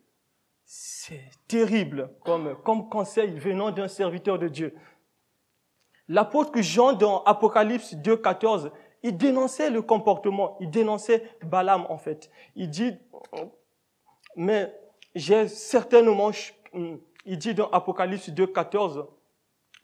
C'est 0.65 1.29
terrible 1.47 2.09
comme, 2.21 2.55
comme 2.63 2.89
conseil 2.89 3.37
venant 3.37 3.71
d'un 3.71 3.87
serviteur 3.87 4.39
de 4.39 4.47
Dieu. 4.47 4.73
L'apôtre 6.09 6.61
Jean 6.61 6.93
dans 6.93 7.23
Apocalypse 7.23 7.95
2, 7.95 8.17
14, 8.17 8.71
il 9.03 9.17
dénonçait 9.17 9.69
le 9.69 9.81
comportement, 9.81 10.57
il 10.59 10.69
dénonçait 10.69 11.23
Balaam 11.43 11.85
en 11.89 11.97
fait. 11.97 12.29
Il 12.55 12.69
dit, 12.69 12.93
mais 14.35 14.73
j'ai 15.15 15.47
certainement, 15.47 16.31
il 17.25 17.37
dit 17.37 17.53
dans 17.53 17.69
Apocalypse 17.69 18.29
2, 18.29 18.47
14, 18.47 19.05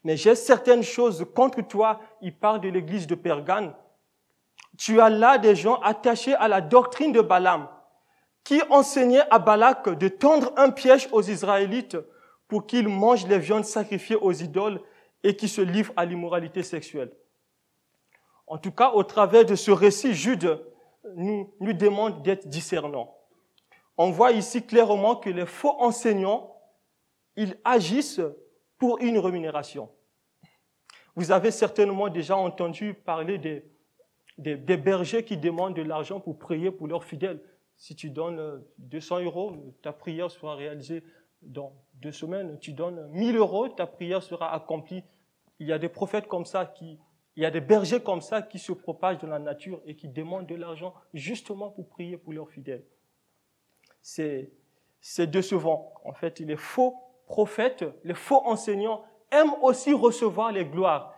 mais 0.03 0.17
j'ai 0.17 0.35
certaines 0.35 0.83
choses 0.83 1.25
contre 1.35 1.61
toi. 1.61 1.99
Il 2.21 2.35
parle 2.35 2.61
de 2.61 2.69
l'église 2.69 3.07
de 3.07 3.15
Pergane. 3.15 3.73
Tu 4.77 5.01
as 5.01 5.09
là 5.09 5.37
des 5.37 5.55
gens 5.55 5.75
attachés 5.81 6.35
à 6.35 6.47
la 6.47 6.61
doctrine 6.61 7.11
de 7.11 7.21
Balaam 7.21 7.67
qui 8.43 8.61
enseignait 8.69 9.29
à 9.29 9.37
Balak 9.39 9.89
de 9.89 10.07
tendre 10.07 10.51
un 10.57 10.71
piège 10.71 11.07
aux 11.11 11.21
Israélites 11.21 11.97
pour 12.47 12.65
qu'ils 12.65 12.87
mangent 12.87 13.27
les 13.27 13.37
viandes 13.37 13.65
sacrifiées 13.65 14.15
aux 14.15 14.31
idoles 14.31 14.81
et 15.23 15.35
qui 15.35 15.47
se 15.47 15.61
livrent 15.61 15.93
à 15.95 16.05
l'immoralité 16.05 16.63
sexuelle. 16.63 17.11
En 18.47 18.57
tout 18.57 18.71
cas, 18.71 18.91
au 18.91 19.03
travers 19.03 19.45
de 19.45 19.55
ce 19.55 19.71
récit, 19.71 20.13
Jude 20.13 20.63
nous, 21.15 21.53
nous 21.59 21.73
demande 21.73 22.23
d'être 22.23 22.47
discernants. 22.47 23.15
On 23.97 24.11
voit 24.11 24.31
ici 24.31 24.65
clairement 24.65 25.15
que 25.15 25.29
les 25.29 25.45
faux 25.45 25.75
enseignants, 25.79 26.55
ils 27.35 27.57
agissent 27.63 28.21
pour 28.77 28.99
une 28.99 29.19
rémunération. 29.19 29.89
Vous 31.15 31.31
avez 31.31 31.51
certainement 31.51 32.07
déjà 32.07 32.37
entendu 32.37 32.93
parler 32.93 33.37
des, 33.37 33.65
des, 34.37 34.55
des 34.55 34.77
bergers 34.77 35.25
qui 35.25 35.37
demandent 35.37 35.75
de 35.75 35.81
l'argent 35.81 36.19
pour 36.19 36.39
prier 36.39 36.71
pour 36.71 36.87
leurs 36.87 37.03
fidèles. 37.03 37.41
Si 37.75 37.95
tu 37.95 38.09
donnes 38.09 38.63
200 38.77 39.21
euros, 39.21 39.55
ta 39.81 39.93
prière 39.93 40.31
sera 40.31 40.55
réalisée 40.55 41.03
dans 41.41 41.73
deux 42.01 42.11
semaines. 42.11 42.57
Tu 42.59 42.73
donnes 42.73 43.07
1000 43.11 43.35
euros, 43.37 43.69
ta 43.69 43.87
prière 43.87 44.23
sera 44.23 44.53
accomplie. 44.53 45.03
Il 45.59 45.67
y 45.67 45.73
a 45.73 45.79
des 45.79 45.89
prophètes 45.89 46.27
comme 46.27 46.45
ça 46.45 46.65
qui, 46.65 46.99
il 47.35 47.43
y 47.43 47.45
a 47.45 47.51
des 47.51 47.61
bergers 47.61 48.01
comme 48.01 48.21
ça 48.21 48.41
qui 48.41 48.59
se 48.59 48.71
propagent 48.71 49.19
dans 49.19 49.27
la 49.27 49.39
nature 49.39 49.81
et 49.85 49.95
qui 49.95 50.07
demandent 50.07 50.47
de 50.47 50.55
l'argent 50.55 50.93
justement 51.13 51.69
pour 51.69 51.87
prier 51.87 52.17
pour 52.17 52.33
leurs 52.33 52.49
fidèles. 52.49 52.83
C'est, 54.01 54.51
c'est 55.01 55.29
décevant. 55.29 55.93
En 56.03 56.13
fait, 56.13 56.39
les 56.39 56.55
faux 56.55 56.95
prophètes, 57.25 57.85
les 58.03 58.13
faux 58.13 58.41
enseignants 58.45 59.03
aiment 59.31 59.53
aussi 59.61 59.93
recevoir 59.93 60.51
les 60.51 60.65
gloires. 60.65 61.15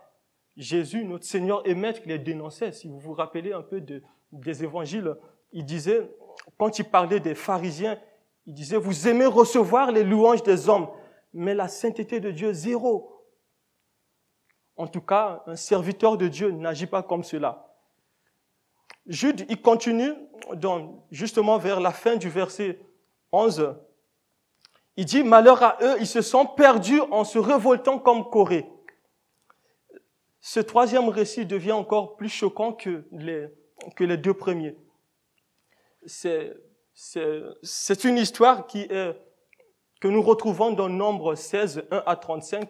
Jésus, 0.56 1.04
notre 1.04 1.24
Seigneur 1.24 1.66
et 1.66 1.74
Maître, 1.74 2.02
les 2.04 2.18
dénonçait. 2.18 2.72
Si 2.72 2.88
vous 2.88 2.98
vous 2.98 3.14
rappelez 3.14 3.52
un 3.52 3.62
peu 3.62 3.80
de, 3.80 4.02
des 4.32 4.64
évangiles, 4.64 5.16
il 5.52 5.64
disait, 5.64 6.10
quand 6.58 6.78
il 6.78 6.84
parlait 6.84 7.20
des 7.20 7.34
pharisiens, 7.34 7.98
il 8.46 8.54
disait, 8.54 8.76
vous 8.76 9.08
aimez 9.08 9.26
recevoir 9.26 9.92
les 9.92 10.04
louanges 10.04 10.42
des 10.42 10.68
hommes, 10.68 10.88
mais 11.32 11.54
la 11.54 11.68
sainteté 11.68 12.20
de 12.20 12.30
Dieu, 12.30 12.52
zéro. 12.52 13.26
En 14.76 14.86
tout 14.86 15.00
cas, 15.00 15.42
un 15.46 15.56
serviteur 15.56 16.16
de 16.16 16.28
Dieu 16.28 16.50
n'agit 16.50 16.86
pas 16.86 17.02
comme 17.02 17.22
cela. 17.22 17.76
Jude, 19.06 19.46
il 19.48 19.60
continue 19.60 20.12
justement 21.10 21.58
vers 21.58 21.80
la 21.80 21.92
fin 21.92 22.16
du 22.16 22.28
verset 22.28 22.80
11. 23.32 23.76
Il 24.96 25.04
dit, 25.04 25.22
malheur 25.22 25.62
à 25.62 25.78
eux, 25.80 25.96
ils 26.00 26.06
se 26.06 26.22
sont 26.22 26.46
perdus 26.46 27.00
en 27.10 27.24
se 27.24 27.38
révoltant 27.38 27.98
comme 27.98 28.28
Corée. 28.28 28.68
Ce 30.40 30.60
troisième 30.60 31.08
récit 31.08 31.46
devient 31.46 31.72
encore 31.72 32.16
plus 32.16 32.28
choquant 32.28 32.72
que 32.72 33.04
les, 33.12 33.48
que 33.96 34.04
les 34.04 34.16
deux 34.16 34.34
premiers 34.34 34.76
c'est 36.06 36.54
une 38.04 38.18
histoire 38.18 38.66
qui 38.66 38.82
est, 38.82 39.16
que 40.00 40.08
nous 40.08 40.22
retrouvons 40.22 40.72
dans 40.72 40.88
Nombre 40.88 41.34
16, 41.34 41.84
1 41.90 42.02
à 42.06 42.16
35, 42.16 42.68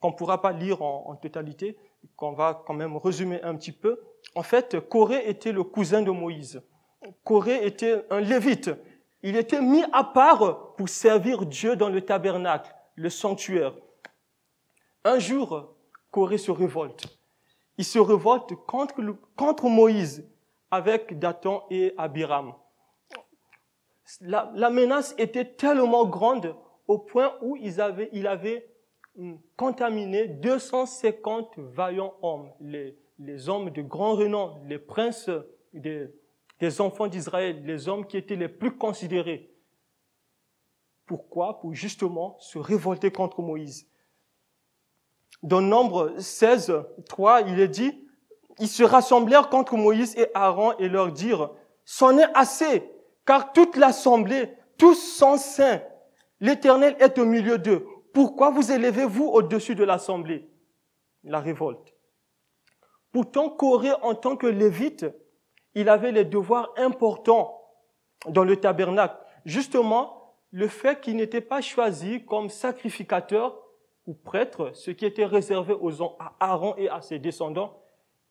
qu'on 0.00 0.10
ne 0.10 0.14
pourra 0.14 0.40
pas 0.40 0.52
lire 0.52 0.82
en, 0.82 1.10
en 1.10 1.16
totalité, 1.16 1.76
qu'on 2.16 2.32
va 2.32 2.62
quand 2.66 2.74
même 2.74 2.96
résumer 2.96 3.42
un 3.42 3.54
petit 3.56 3.72
peu. 3.72 4.00
En 4.34 4.42
fait, 4.42 4.80
Corée 4.88 5.28
était 5.28 5.52
le 5.52 5.62
cousin 5.62 6.02
de 6.02 6.10
Moïse. 6.10 6.62
Corée 7.22 7.66
était 7.66 8.04
un 8.10 8.20
lévite. 8.20 8.70
Il 9.22 9.36
était 9.36 9.60
mis 9.60 9.84
à 9.92 10.04
part 10.04 10.74
pour 10.76 10.88
servir 10.88 11.46
Dieu 11.46 11.76
dans 11.76 11.88
le 11.88 12.02
tabernacle, 12.02 12.74
le 12.94 13.10
sanctuaire. 13.10 13.74
Un 15.04 15.18
jour, 15.18 15.74
Corée 16.10 16.38
se 16.38 16.50
révolte. 16.50 17.06
Il 17.76 17.84
se 17.84 17.98
révolte 17.98 18.54
contre, 18.66 18.94
contre 19.36 19.68
Moïse 19.68 20.28
avec 20.70 21.18
Dathan 21.18 21.64
et 21.70 21.92
Abiram. 21.96 22.54
La, 24.20 24.70
menace 24.70 25.14
était 25.18 25.44
tellement 25.44 26.06
grande 26.06 26.54
au 26.86 26.98
point 26.98 27.34
où 27.40 27.56
ils 27.56 27.80
avaient, 27.80 28.10
il 28.12 28.26
avait 28.26 28.68
hum, 29.18 29.38
contaminé 29.56 30.28
250 30.28 31.54
vaillants 31.58 32.14
hommes, 32.22 32.50
les, 32.60 32.98
les 33.18 33.48
hommes 33.48 33.70
de 33.70 33.82
grand 33.82 34.14
renom, 34.14 34.60
les 34.66 34.78
princes 34.78 35.30
des, 35.72 36.08
des 36.60 36.80
enfants 36.80 37.06
d'Israël, 37.06 37.64
les 37.64 37.88
hommes 37.88 38.06
qui 38.06 38.16
étaient 38.16 38.36
les 38.36 38.48
plus 38.48 38.76
considérés. 38.76 39.50
Pourquoi? 41.06 41.60
Pour 41.60 41.74
justement 41.74 42.36
se 42.40 42.58
révolter 42.58 43.10
contre 43.10 43.42
Moïse. 43.42 43.88
Dans 45.42 45.60
Nombre 45.60 46.14
16, 46.18 46.72
3, 47.08 47.42
il 47.42 47.60
est 47.60 47.68
dit, 47.68 48.06
ils 48.58 48.68
se 48.68 48.82
rassemblèrent 48.82 49.50
contre 49.50 49.76
Moïse 49.76 50.16
et 50.16 50.28
Aaron 50.34 50.72
et 50.78 50.88
leur 50.88 51.12
dirent, 51.12 51.50
c'en 51.84 52.16
est 52.16 52.30
assez, 52.34 52.90
car 53.26 53.52
toute 53.52 53.76
l'assemblée, 53.76 54.50
tous 54.78 54.94
sont 54.94 55.36
saints. 55.36 55.82
L'Éternel 56.40 56.96
est 57.00 57.18
au 57.18 57.24
milieu 57.24 57.58
d'eux. 57.58 57.86
Pourquoi 58.12 58.50
vous 58.50 58.70
élevez-vous 58.70 59.24
au-dessus 59.24 59.74
de 59.74 59.84
l'assemblée? 59.84 60.48
La 61.24 61.40
révolte. 61.40 61.94
Pourtant, 63.12 63.48
Corée, 63.48 63.92
en 64.02 64.14
tant 64.14 64.36
que 64.36 64.46
lévite, 64.46 65.06
il 65.74 65.88
avait 65.88 66.12
les 66.12 66.24
devoirs 66.24 66.72
importants 66.76 67.60
dans 68.28 68.44
le 68.44 68.56
tabernacle. 68.56 69.16
Justement, 69.44 70.36
le 70.50 70.68
fait 70.68 71.00
qu'il 71.00 71.16
n'était 71.16 71.40
pas 71.40 71.60
choisi 71.60 72.24
comme 72.24 72.48
sacrificateur 72.48 73.60
ou 74.06 74.14
prêtre, 74.14 74.70
ce 74.74 74.90
qui 74.90 75.06
était 75.06 75.24
réservé 75.24 75.74
aux 75.74 76.02
à 76.02 76.36
Aaron 76.40 76.74
et 76.76 76.88
à 76.88 77.00
ses 77.00 77.18
descendants, 77.18 77.80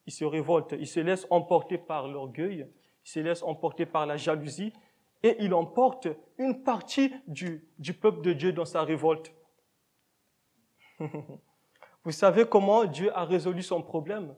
il 0.05 0.13
se 0.13 0.25
révolte, 0.25 0.75
il 0.77 0.87
se 0.87 0.99
laisse 0.99 1.25
emporter 1.29 1.77
par 1.77 2.07
l'orgueil, 2.07 2.67
il 3.05 3.09
se 3.09 3.19
laisse 3.19 3.43
emporter 3.43 3.85
par 3.85 4.05
la 4.05 4.17
jalousie 4.17 4.73
et 5.23 5.37
il 5.39 5.53
emporte 5.53 6.07
une 6.37 6.63
partie 6.63 7.13
du, 7.27 7.67
du 7.79 7.93
peuple 7.93 8.21
de 8.21 8.33
Dieu 8.33 8.51
dans 8.51 8.65
sa 8.65 8.83
révolte. 8.83 9.33
Vous 12.03 12.11
savez 12.11 12.45
comment 12.45 12.85
Dieu 12.85 13.15
a 13.17 13.23
résolu 13.23 13.63
son 13.63 13.81
problème? 13.81 14.35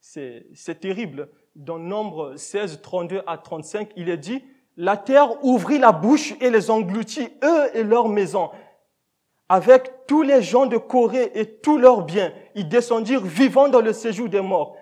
C'est 0.00 0.80
terrible. 0.80 1.30
Dans 1.56 1.78
Nombre 1.78 2.36
16, 2.36 2.82
32 2.82 3.22
à 3.26 3.36
35, 3.36 3.90
il 3.96 4.08
est 4.08 4.16
dit, 4.16 4.44
la 4.76 4.96
terre 4.96 5.44
ouvrit 5.44 5.78
la 5.78 5.90
bouche 5.90 6.34
et 6.40 6.50
les 6.50 6.70
engloutit, 6.70 7.28
eux 7.42 7.76
et 7.76 7.82
leurs 7.82 8.08
maisons 8.08 8.50
avec 9.48 10.06
tous 10.06 10.22
les 10.22 10.42
gens 10.42 10.66
de 10.66 10.76
Corée 10.76 11.30
et 11.34 11.46
tous 11.46 11.78
leurs 11.78 12.02
biens. 12.02 12.32
Ils 12.54 12.68
descendirent 12.68 13.24
vivants 13.24 13.68
dans 13.68 13.80
le 13.80 13.92
séjour 13.92 14.28
des 14.28 14.40
morts. 14.40 14.76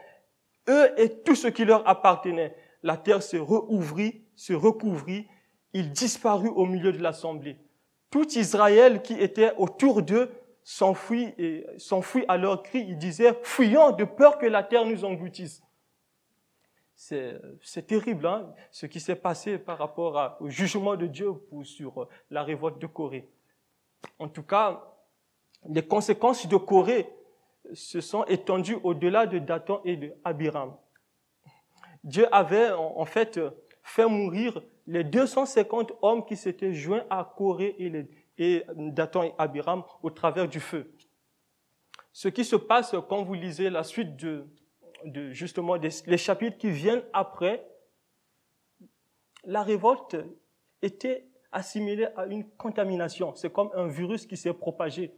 Eux 0.68 1.00
et 1.00 1.22
tout 1.22 1.36
ce 1.36 1.46
qui 1.48 1.64
leur 1.64 1.88
appartenait. 1.88 2.56
La 2.86 2.96
terre 2.96 3.20
se 3.20 3.36
rouvrit, 3.36 4.22
se 4.36 4.52
recouvrit. 4.52 5.26
Ils 5.72 5.90
disparurent 5.90 6.56
au 6.56 6.66
milieu 6.66 6.92
de 6.92 7.02
l'assemblée. 7.02 7.58
Tout 8.10 8.38
Israël 8.38 9.02
qui 9.02 9.14
était 9.14 9.52
autour 9.56 10.02
d'eux 10.02 10.30
s'enfuit 10.62 11.34
à 12.28 12.36
leur 12.36 12.62
cri. 12.62 12.86
Ils 12.86 12.96
disaient, 12.96 13.36
fuyons 13.42 13.90
de 13.90 14.04
peur 14.04 14.38
que 14.38 14.46
la 14.46 14.62
terre 14.62 14.84
nous 14.84 15.04
engloutisse. 15.04 15.64
C'est 16.94 17.86
terrible 17.88 18.24
hein, 18.24 18.54
ce 18.70 18.86
qui 18.86 19.00
s'est 19.00 19.16
passé 19.16 19.58
par 19.58 19.78
rapport 19.78 20.36
au 20.38 20.48
jugement 20.48 20.94
de 20.94 21.08
Dieu 21.08 21.32
sur 21.64 22.06
la 22.30 22.44
révolte 22.44 22.78
de 22.78 22.86
Corée. 22.86 23.28
En 24.20 24.28
tout 24.28 24.44
cas, 24.44 24.94
les 25.68 25.84
conséquences 25.84 26.46
de 26.46 26.56
Corée 26.56 27.12
se 27.74 28.00
sont 28.00 28.22
étendues 28.26 28.78
au-delà 28.84 29.26
de 29.26 29.40
Dathan 29.40 29.80
et 29.84 29.96
de 29.96 30.14
Abiram. 30.22 30.76
Dieu 32.06 32.32
avait 32.32 32.70
en 32.70 33.04
fait 33.04 33.40
fait 33.82 34.06
mourir 34.06 34.62
les 34.86 35.02
250 35.02 35.92
hommes 36.02 36.24
qui 36.24 36.36
s'étaient 36.36 36.72
joints 36.72 37.04
à 37.10 37.32
Corée 37.36 37.74
et, 37.78 38.06
et 38.38 38.64
Dathan 38.76 39.24
et 39.24 39.34
Abiram 39.38 39.82
au 40.04 40.10
travers 40.10 40.48
du 40.48 40.60
feu. 40.60 40.92
Ce 42.12 42.28
qui 42.28 42.44
se 42.44 42.54
passe 42.54 42.94
quand 43.08 43.24
vous 43.24 43.34
lisez 43.34 43.70
la 43.70 43.82
suite 43.82 44.16
de, 44.16 44.46
justement 45.32 45.74
les 45.74 46.16
chapitres 46.16 46.56
qui 46.58 46.70
viennent 46.70 47.02
après, 47.12 47.66
la 49.44 49.64
révolte 49.64 50.16
était 50.82 51.26
assimilé 51.50 52.06
à 52.16 52.26
une 52.26 52.48
contamination. 52.50 53.34
C'est 53.34 53.52
comme 53.52 53.70
un 53.74 53.88
virus 53.88 54.26
qui 54.26 54.36
s'est 54.36 54.54
propagé. 54.54 55.12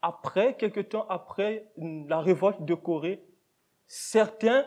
Après, 0.00 0.56
quelque 0.56 0.80
temps 0.80 1.06
après 1.08 1.66
la 1.76 2.20
révolte 2.20 2.64
de 2.64 2.74
Corée, 2.74 3.24
certains 3.88 4.64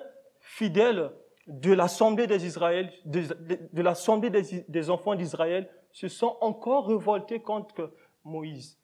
fidèles 0.56 1.12
de 1.48 1.74
l'Assemblée 1.74 2.28
des 2.28 2.46
Israël, 2.46 2.92
de, 3.04 3.82
l'Assemblée 3.82 4.30
des, 4.30 4.90
enfants 4.90 5.16
d'Israël, 5.16 5.70
se 5.92 6.08
sont 6.08 6.38
encore 6.40 6.88
révoltés 6.88 7.42
contre 7.42 7.94
Moïse. 8.24 8.80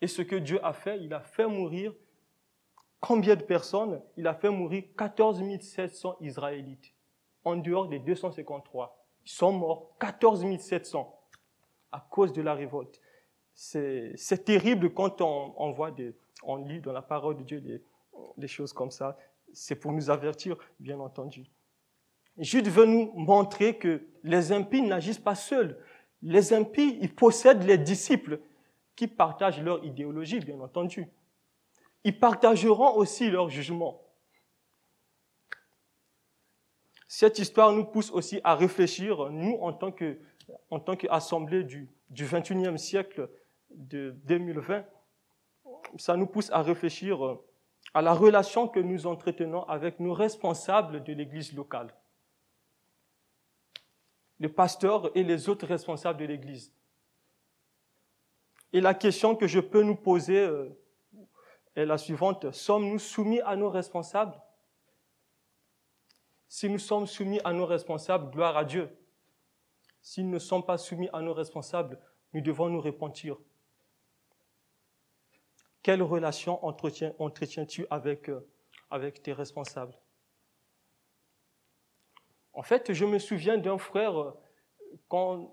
Et 0.00 0.06
ce 0.06 0.22
que 0.22 0.36
Dieu 0.36 0.64
a 0.64 0.72
fait, 0.72 1.02
il 1.02 1.12
a 1.14 1.20
fait 1.20 1.46
mourir 1.46 1.92
combien 3.00 3.34
de 3.34 3.42
personnes? 3.42 4.00
Il 4.16 4.26
a 4.28 4.34
fait 4.34 4.50
mourir 4.50 4.84
14 4.96 5.42
700 5.60 6.16
Israélites, 6.20 6.94
en 7.44 7.56
dehors 7.56 7.88
des 7.88 7.98
253. 7.98 9.04
Ils 9.24 9.30
sont 9.32 9.52
morts, 9.52 9.96
14 9.98 10.58
700, 10.58 11.12
à 11.90 12.06
cause 12.08 12.32
de 12.32 12.40
la 12.40 12.54
révolte. 12.54 13.00
C'est 13.54 14.44
terrible 14.44 14.94
quand 14.94 15.20
on, 15.20 15.70
voit 15.72 15.90
on 16.44 16.56
lit 16.56 16.80
dans 16.80 16.92
la 16.92 17.02
parole 17.02 17.36
de 17.36 17.42
Dieu 17.42 17.60
des, 18.36 18.48
choses 18.48 18.72
comme 18.72 18.90
ça. 18.92 19.18
C'est 19.52 19.76
pour 19.76 19.92
nous 19.92 20.10
avertir, 20.10 20.56
bien 20.80 20.98
entendu. 21.00 21.50
Jude 22.38 22.68
veut 22.68 22.86
nous 22.86 23.12
montrer 23.14 23.76
que 23.76 24.06
les 24.22 24.52
impies 24.52 24.82
n'agissent 24.82 25.18
pas 25.18 25.34
seuls. 25.34 25.78
Les 26.22 26.52
impies, 26.52 26.98
ils 27.00 27.14
possèdent 27.14 27.64
les 27.64 27.78
disciples 27.78 28.40
qui 28.96 29.06
partagent 29.06 29.60
leur 29.60 29.84
idéologie, 29.84 30.40
bien 30.40 30.60
entendu. 30.60 31.08
Ils 32.04 32.18
partageront 32.18 32.96
aussi 32.96 33.30
leur 33.30 33.48
jugement. 33.48 34.02
Cette 37.06 37.38
histoire 37.38 37.72
nous 37.72 37.84
pousse 37.84 38.10
aussi 38.10 38.40
à 38.42 38.54
réfléchir, 38.54 39.30
nous, 39.30 39.58
en 39.60 39.72
tant 39.72 40.96
qu'assemblée 40.96 41.64
du, 41.64 41.90
du 42.08 42.24
21e 42.24 42.78
siècle 42.78 43.28
de 43.70 44.16
2020, 44.24 44.84
ça 45.96 46.16
nous 46.16 46.26
pousse 46.26 46.50
à 46.50 46.62
réfléchir 46.62 47.38
à 47.94 48.02
la 48.02 48.14
relation 48.14 48.68
que 48.68 48.80
nous 48.80 49.06
entretenons 49.06 49.64
avec 49.64 50.00
nos 50.00 50.14
responsables 50.14 51.02
de 51.04 51.12
l'église 51.12 51.52
locale, 51.52 51.94
les 54.38 54.48
pasteurs 54.48 55.14
et 55.16 55.22
les 55.22 55.48
autres 55.48 55.66
responsables 55.66 56.18
de 56.20 56.24
l'église. 56.24 56.74
Et 58.72 58.80
la 58.80 58.94
question 58.94 59.36
que 59.36 59.46
je 59.46 59.60
peux 59.60 59.82
nous 59.82 59.96
poser 59.96 60.38
euh, 60.38 60.70
est 61.76 61.84
la 61.84 61.98
suivante. 61.98 62.50
Sommes-nous 62.52 62.98
soumis 62.98 63.40
à 63.42 63.54
nos 63.56 63.68
responsables? 63.68 64.40
Si 66.48 66.68
nous 66.68 66.78
sommes 66.78 67.06
soumis 67.06 67.40
à 67.44 67.52
nos 67.52 67.66
responsables, 67.66 68.30
gloire 68.30 68.56
à 68.56 68.64
Dieu. 68.64 68.90
S'ils 70.00 70.28
ne 70.28 70.38
sont 70.38 70.62
pas 70.62 70.78
soumis 70.78 71.08
à 71.12 71.20
nos 71.20 71.32
responsables, 71.32 71.98
nous 72.32 72.40
devons 72.40 72.68
nous 72.68 72.80
repentir. 72.80 73.36
Quelle 75.82 76.02
relation 76.02 76.64
entretiens-tu 76.64 77.86
avec, 77.90 78.28
euh, 78.28 78.46
avec 78.90 79.22
tes 79.22 79.32
responsables? 79.32 79.98
En 82.52 82.62
fait, 82.62 82.92
je 82.92 83.04
me 83.04 83.18
souviens 83.18 83.58
d'un 83.58 83.78
frère, 83.78 84.18
euh, 84.18 84.32
quand, 85.08 85.50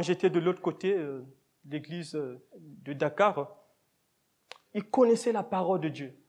j'étais 0.00 0.30
de 0.30 0.38
l'autre 0.38 0.62
côté 0.62 0.94
euh, 0.94 1.22
de 1.64 1.72
l'église 1.72 2.12
de 2.12 2.92
Dakar, 2.92 3.56
il 4.72 4.84
connaissait 4.84 5.32
la 5.32 5.42
parole 5.42 5.80
de 5.80 5.88
Dieu 5.88 6.24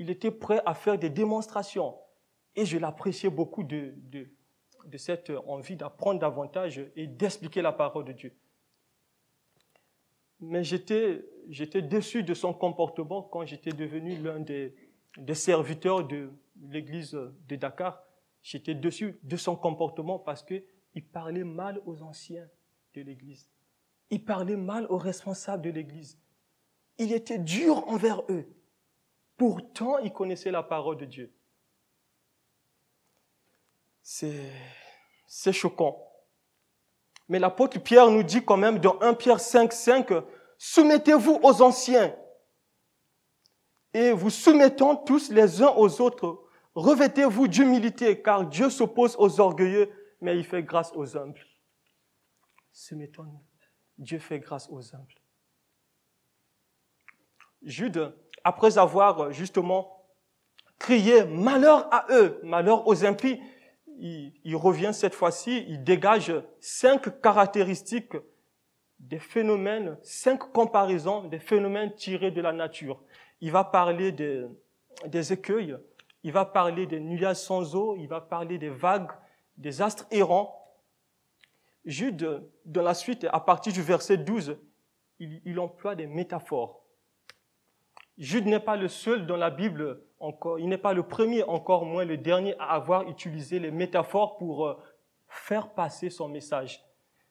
il 0.00 0.08
était 0.08 0.30
prêt 0.30 0.62
à 0.64 0.72
faire 0.72 0.98
des 0.98 1.10
démonstrations. 1.10 1.94
Et 2.56 2.64
je 2.64 2.78
l'appréciais 2.78 3.28
beaucoup 3.28 3.62
de, 3.62 3.94
cette 4.96 5.30
envie 5.46 5.76
d'apprendre 5.76 6.18
davantage 6.18 6.80
et 6.96 7.06
d'expliquer 7.06 7.60
la 7.60 7.70
parole 7.70 8.06
de 8.06 8.12
Dieu. 8.12 8.34
Mais 10.40 10.64
j'étais, 10.64 11.22
déçu 11.82 12.22
de 12.22 12.34
son 12.34 12.54
comportement 12.54 13.22
quand 13.22 13.44
j'étais 13.44 13.72
devenu 13.72 14.16
l'un 14.16 14.40
des, 14.40 14.74
des 15.16 15.34
serviteurs 15.34 16.06
de 16.06 16.30
l'église 16.68 17.12
de 17.12 17.56
Dakar. 17.56 18.02
J'étais 18.42 18.74
déçu 18.74 19.18
de 19.22 19.36
son 19.36 19.54
comportement 19.56 20.18
parce 20.18 20.42
qu'il 20.42 21.06
parlait 21.12 21.44
mal 21.44 21.80
aux 21.84 22.02
anciens 22.02 22.48
de 22.94 23.02
l'église. 23.02 23.48
Il 24.10 24.24
parlait 24.24 24.56
mal 24.56 24.86
aux 24.88 24.96
responsables 24.98 25.62
de 25.62 25.70
l'église. 25.70 26.18
Il 26.98 27.12
était 27.12 27.38
dur 27.38 27.86
envers 27.88 28.22
eux. 28.30 28.46
Pourtant, 29.36 29.98
il 29.98 30.12
connaissait 30.12 30.50
la 30.50 30.62
parole 30.62 30.98
de 30.98 31.06
Dieu. 31.06 31.32
C'est, 34.02 34.50
c'est 35.26 35.52
choquant. 35.52 36.09
Mais 37.30 37.38
l'apôtre 37.38 37.78
Pierre 37.78 38.10
nous 38.10 38.24
dit 38.24 38.44
quand 38.44 38.56
même 38.56 38.80
dans 38.80 38.98
1 39.00 39.14
Pierre 39.14 39.38
5, 39.38 39.72
5, 39.72 40.12
soumettez-vous 40.58 41.38
aux 41.44 41.62
anciens 41.62 42.12
et 43.94 44.10
vous 44.10 44.30
soumettons 44.30 44.96
tous 44.96 45.30
les 45.30 45.62
uns 45.62 45.72
aux 45.76 46.00
autres. 46.00 46.42
Revêtez-vous 46.74 47.46
d'humilité, 47.46 48.20
car 48.20 48.46
Dieu 48.46 48.68
s'oppose 48.68 49.14
aux 49.16 49.38
orgueilleux, 49.38 49.88
mais 50.20 50.36
il 50.36 50.44
fait 50.44 50.64
grâce 50.64 50.90
aux 50.96 51.16
humbles. 51.16 51.40
Soumettons-nous. 52.72 53.44
Dieu 53.96 54.18
fait 54.18 54.40
grâce 54.40 54.68
aux 54.68 54.92
humbles. 54.92 55.14
Jude 57.62 58.12
après 58.42 58.76
avoir 58.76 59.30
justement 59.30 60.04
crié 60.80 61.24
malheur 61.26 61.86
à 61.94 62.06
eux, 62.10 62.40
malheur 62.42 62.88
aux 62.88 63.04
impies, 63.04 63.40
il, 64.00 64.56
revient 64.56 64.90
cette 64.92 65.14
fois-ci, 65.14 65.64
il 65.68 65.84
dégage 65.84 66.32
cinq 66.60 67.20
caractéristiques 67.20 68.16
des 68.98 69.18
phénomènes, 69.18 69.98
cinq 70.02 70.52
comparaisons 70.52 71.24
des 71.24 71.38
phénomènes 71.38 71.94
tirés 71.94 72.30
de 72.30 72.40
la 72.40 72.52
nature. 72.52 73.02
Il 73.40 73.52
va 73.52 73.64
parler 73.64 74.12
des, 74.12 75.32
écueils, 75.32 75.76
il 76.22 76.32
va 76.32 76.44
parler 76.44 76.86
des 76.86 77.00
nuages 77.00 77.36
sans 77.36 77.74
eau, 77.74 77.96
il 77.98 78.08
va 78.08 78.20
parler 78.20 78.58
des 78.58 78.70
vagues, 78.70 79.10
des 79.56 79.82
astres 79.82 80.06
errants. 80.10 80.56
Jude, 81.84 82.42
dans 82.64 82.82
la 82.82 82.94
suite, 82.94 83.26
à 83.30 83.40
partir 83.40 83.72
du 83.72 83.82
verset 83.82 84.18
12, 84.18 84.58
il, 85.18 85.42
il 85.44 85.58
emploie 85.58 85.94
des 85.94 86.06
métaphores. 86.06 86.82
Jude 88.16 88.46
n'est 88.46 88.60
pas 88.60 88.76
le 88.76 88.88
seul 88.88 89.26
dans 89.26 89.36
la 89.36 89.50
Bible, 89.50 90.02
il 90.58 90.68
n'est 90.68 90.78
pas 90.78 90.92
le 90.92 91.02
premier, 91.02 91.42
encore 91.44 91.84
moins 91.84 92.04
le 92.04 92.16
dernier 92.16 92.54
à 92.58 92.74
avoir 92.74 93.08
utilisé 93.08 93.58
les 93.58 93.70
métaphores 93.70 94.36
pour 94.36 94.66
euh, 94.66 94.78
faire 95.28 95.70
passer 95.70 96.10
son 96.10 96.28
message. 96.28 96.84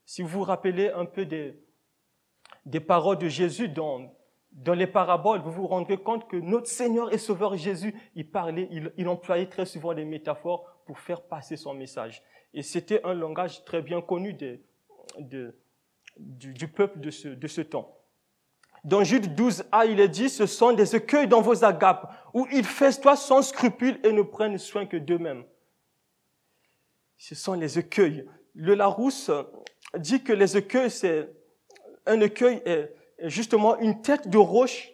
Si 0.06 0.22
vous 0.22 0.30
vous 0.30 0.44
rappelez 0.44 0.90
un 0.90 1.06
peu 1.06 1.26
des, 1.26 1.60
des 2.66 2.80
paroles 2.80 3.20
de 3.20 3.28
Jésus 3.28 3.70
dans, 3.70 4.12
dans 4.52 4.74
les 4.74 4.88
paraboles, 4.88 5.42
vous 5.42 5.52
vous 5.52 5.68
rendrez 5.68 5.98
compte 5.98 6.28
que 6.28 6.38
notre 6.38 6.68
Seigneur 6.68 7.14
et 7.14 7.18
Sauveur 7.18 7.56
Jésus, 7.56 7.94
il 8.16 8.30
parlait, 8.30 8.68
il, 8.72 8.92
il 8.98 9.08
employait 9.08 9.48
très 9.48 9.66
souvent 9.66 9.94
des 9.94 10.06
métaphores 10.06 10.66
pour 10.86 11.00
faire 11.00 11.22
passer 11.22 11.58
son 11.58 11.76
message. 11.76 12.24
Et 12.54 12.64
c'était 12.64 13.04
un 13.06 13.14
langage 13.14 13.64
très 13.64 13.84
bien 13.84 14.02
connu 14.02 14.34
de, 14.34 14.60
du, 15.20 16.54
du, 16.54 16.68
peuple 16.68 17.00
de 17.00 17.12
ce, 17.12 17.28
de 17.28 17.48
ce 17.48 17.62
temps. 17.62 17.99
Dans 18.84 19.04
Jude 19.04 19.36
12a, 19.36 19.90
il 19.90 20.00
est 20.00 20.08
dit, 20.08 20.30
ce 20.30 20.46
sont 20.46 20.74
des 20.74 20.96
écueils 20.96 21.28
dans 21.28 21.42
vos 21.42 21.64
agapes, 21.64 22.14
où 22.34 22.48
ils 22.52 22.66
festoient 22.66 23.16
sans 23.16 23.42
scrupule 23.42 24.00
et 24.04 24.12
ne 24.12 24.22
prennent 24.22 24.58
soin 24.58 24.86
que 24.86 24.98
d'eux-mêmes. 24.98 25.44
Ce 27.18 27.36
sont 27.36 27.54
les 27.54 27.78
écueils. 27.78 28.26
Le 28.56 28.76
Larousse 28.76 29.32
dit 29.98 30.24
que 30.24 30.34
les 30.34 30.56
écueils, 30.56 30.92
c'est 30.92 31.30
un 32.06 32.22
écueil 32.22 32.62
est 32.66 32.96
justement 33.24 33.78
une 33.80 34.02
tête 34.02 34.30
de 34.30 34.38
roche 34.38 34.92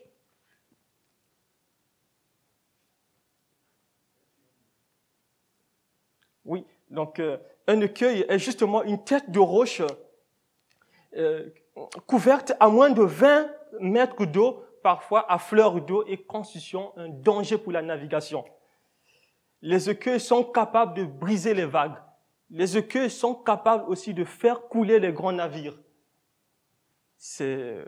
Oui, 6.45 6.63
donc 6.91 7.19
euh, 7.19 7.37
un 7.67 7.81
écueil 7.81 8.23
est 8.29 8.37
justement 8.37 8.83
une 8.83 9.03
tête 9.03 9.31
de 9.31 9.39
roche 9.39 9.81
euh, 11.17 11.49
couverte 12.05 12.53
à 12.59 12.69
moins 12.69 12.91
de 12.91 13.01
20 13.01 13.49
mètres 13.79 14.25
d'eau, 14.25 14.63
parfois 14.83 15.31
à 15.31 15.37
fleur 15.37 15.81
d'eau, 15.81 16.03
et 16.07 16.17
constituant 16.17 16.93
un 16.97 17.09
danger 17.09 17.57
pour 17.57 17.71
la 17.71 17.81
navigation. 17.81 18.45
Les 19.61 19.89
écueils 19.89 20.19
sont 20.19 20.43
capables 20.43 20.93
de 20.93 21.05
briser 21.05 21.53
les 21.53 21.65
vagues. 21.65 21.97
Les 22.49 22.77
écueils 22.77 23.09
sont 23.09 23.33
capables 23.33 23.85
aussi 23.87 24.13
de 24.13 24.23
faire 24.23 24.67
couler 24.67 24.99
les 24.99 25.11
grands 25.11 25.31
navires. 25.31 25.77
C'est, 27.17 27.83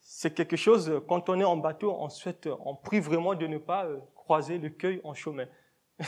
c'est 0.00 0.34
quelque 0.34 0.56
chose, 0.56 1.02
quand 1.08 1.28
on 1.28 1.40
est 1.40 1.44
en 1.44 1.56
bateau, 1.56 1.96
on 1.98 2.08
souhaite, 2.08 2.48
on 2.64 2.74
prie 2.76 3.00
vraiment 3.00 3.34
de 3.34 3.46
ne 3.46 3.58
pas 3.58 3.86
euh, 3.86 3.98
croiser 4.14 4.58
l'écueil 4.58 5.00
en 5.04 5.14
chemin. 5.14 5.46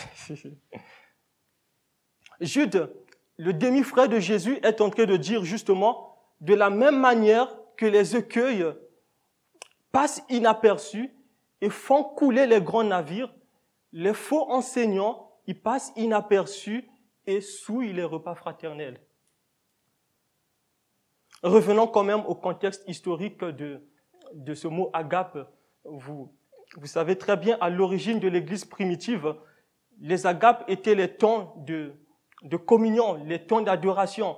Jude, 2.41 2.93
le 3.37 3.53
demi-frère 3.53 4.09
de 4.09 4.19
Jésus, 4.19 4.59
est 4.63 4.81
en 4.81 4.91
train 4.91 5.05
de 5.05 5.17
dire 5.17 5.45
justement, 5.45 6.17
de 6.41 6.55
la 6.55 6.71
même 6.71 7.01
manière 7.01 7.57
que 7.79 7.87
les 7.87 8.17
écueils 8.17 8.67
passent 9.93 10.23
inaperçus 10.29 11.15
et 11.61 11.71
font 11.71 12.05
couler 12.05 12.47
les 12.47 12.61
grands 12.61 12.85
navires, 12.85 13.33
les 13.93 14.13
faux 14.13 14.51
enseignants, 14.51 15.31
ils 15.47 15.59
passent 15.59 15.93
inaperçus 15.97 16.87
et 17.25 17.41
souillent 17.41 17.93
les 17.93 18.05
repas 18.05 18.35
fraternels. 18.35 19.01
Revenons 21.43 21.87
quand 21.87 22.03
même 22.03 22.27
au 22.27 22.35
contexte 22.35 22.83
historique 22.89 23.45
de, 23.45 23.81
de 24.35 24.55
ce 24.55 24.67
mot 24.67 24.91
agape. 24.93 25.39
Vous, 25.85 26.35
vous 26.77 26.87
savez 26.87 27.17
très 27.17 27.37
bien, 27.37 27.57
à 27.61 27.71
l'origine 27.71 28.19
de 28.19 28.29
l'Église 28.29 28.65
primitive, 28.65 29.37
les 30.01 30.27
agapes 30.27 30.65
étaient 30.69 30.97
les 30.97 31.15
temps 31.15 31.55
de, 31.59 31.95
de 32.43 32.57
communion, 32.57 33.15
les 33.25 33.47
temps 33.47 33.61
d'adoration. 33.61 34.37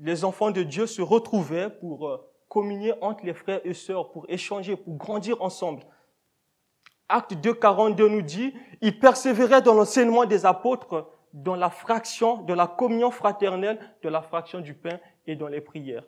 Les 0.00 0.24
enfants 0.24 0.50
de 0.50 0.64
Dieu 0.64 0.86
se 0.86 1.02
retrouvaient 1.02 1.70
pour 1.70 2.08
euh, 2.08 2.27
communier 2.48 2.94
entre 3.00 3.24
les 3.24 3.34
frères 3.34 3.60
et 3.64 3.74
sœurs, 3.74 4.10
pour 4.10 4.26
échanger, 4.28 4.76
pour 4.76 4.96
grandir 4.96 5.40
ensemble. 5.42 5.82
Acte 7.08 7.34
2, 7.34 7.54
42 7.54 8.08
nous 8.08 8.22
dit, 8.22 8.54
ils 8.80 8.98
persévéraient 8.98 9.62
dans 9.62 9.74
l'enseignement 9.74 10.26
des 10.26 10.44
apôtres, 10.44 11.10
dans 11.32 11.56
la 11.56 11.70
fraction, 11.70 12.42
de 12.42 12.54
la 12.54 12.66
communion 12.66 13.10
fraternelle, 13.10 13.78
de 14.02 14.08
la 14.08 14.22
fraction 14.22 14.60
du 14.60 14.74
pain 14.74 14.98
et 15.26 15.36
dans 15.36 15.48
les 15.48 15.60
prières. 15.60 16.04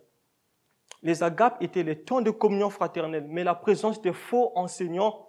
Les 1.02 1.22
agapes 1.22 1.62
étaient 1.62 1.82
les 1.82 2.02
temps 2.02 2.20
de 2.20 2.30
communion 2.30 2.68
fraternelle, 2.68 3.26
mais 3.28 3.44
la 3.44 3.54
présence 3.54 4.02
des 4.02 4.12
faux 4.12 4.52
enseignants 4.54 5.28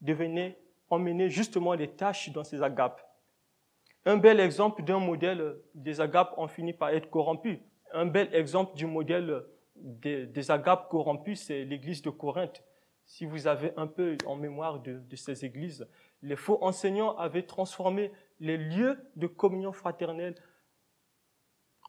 devenait, 0.00 0.58
emmenait 0.88 1.28
justement 1.28 1.74
les 1.74 1.88
tâches 1.88 2.30
dans 2.30 2.44
ces 2.44 2.62
agapes. 2.62 3.02
Un 4.06 4.16
bel 4.16 4.40
exemple 4.40 4.82
d'un 4.82 4.98
modèle 4.98 5.56
des 5.74 6.00
agapes 6.00 6.34
ont 6.36 6.48
fini 6.48 6.72
par 6.72 6.90
être 6.90 7.10
corrompus. 7.10 7.58
Un 7.92 8.06
bel 8.06 8.34
exemple 8.34 8.74
du 8.76 8.86
modèle 8.86 9.44
des, 9.84 10.50
agapes 10.50 10.88
corrompus, 10.88 11.42
c'est 11.42 11.64
l'église 11.64 12.02
de 12.02 12.10
Corinthe. 12.10 12.64
Si 13.06 13.26
vous 13.26 13.46
avez 13.46 13.72
un 13.76 13.86
peu 13.86 14.16
en 14.26 14.34
mémoire 14.34 14.80
de, 14.80 14.98
de 14.98 15.16
ces 15.16 15.44
églises, 15.44 15.86
les 16.22 16.36
faux 16.36 16.58
enseignants 16.62 17.16
avaient 17.16 17.42
transformé 17.42 18.10
les 18.40 18.56
lieux 18.56 18.98
de 19.14 19.26
communion 19.26 19.72
fraternelle 19.72 20.34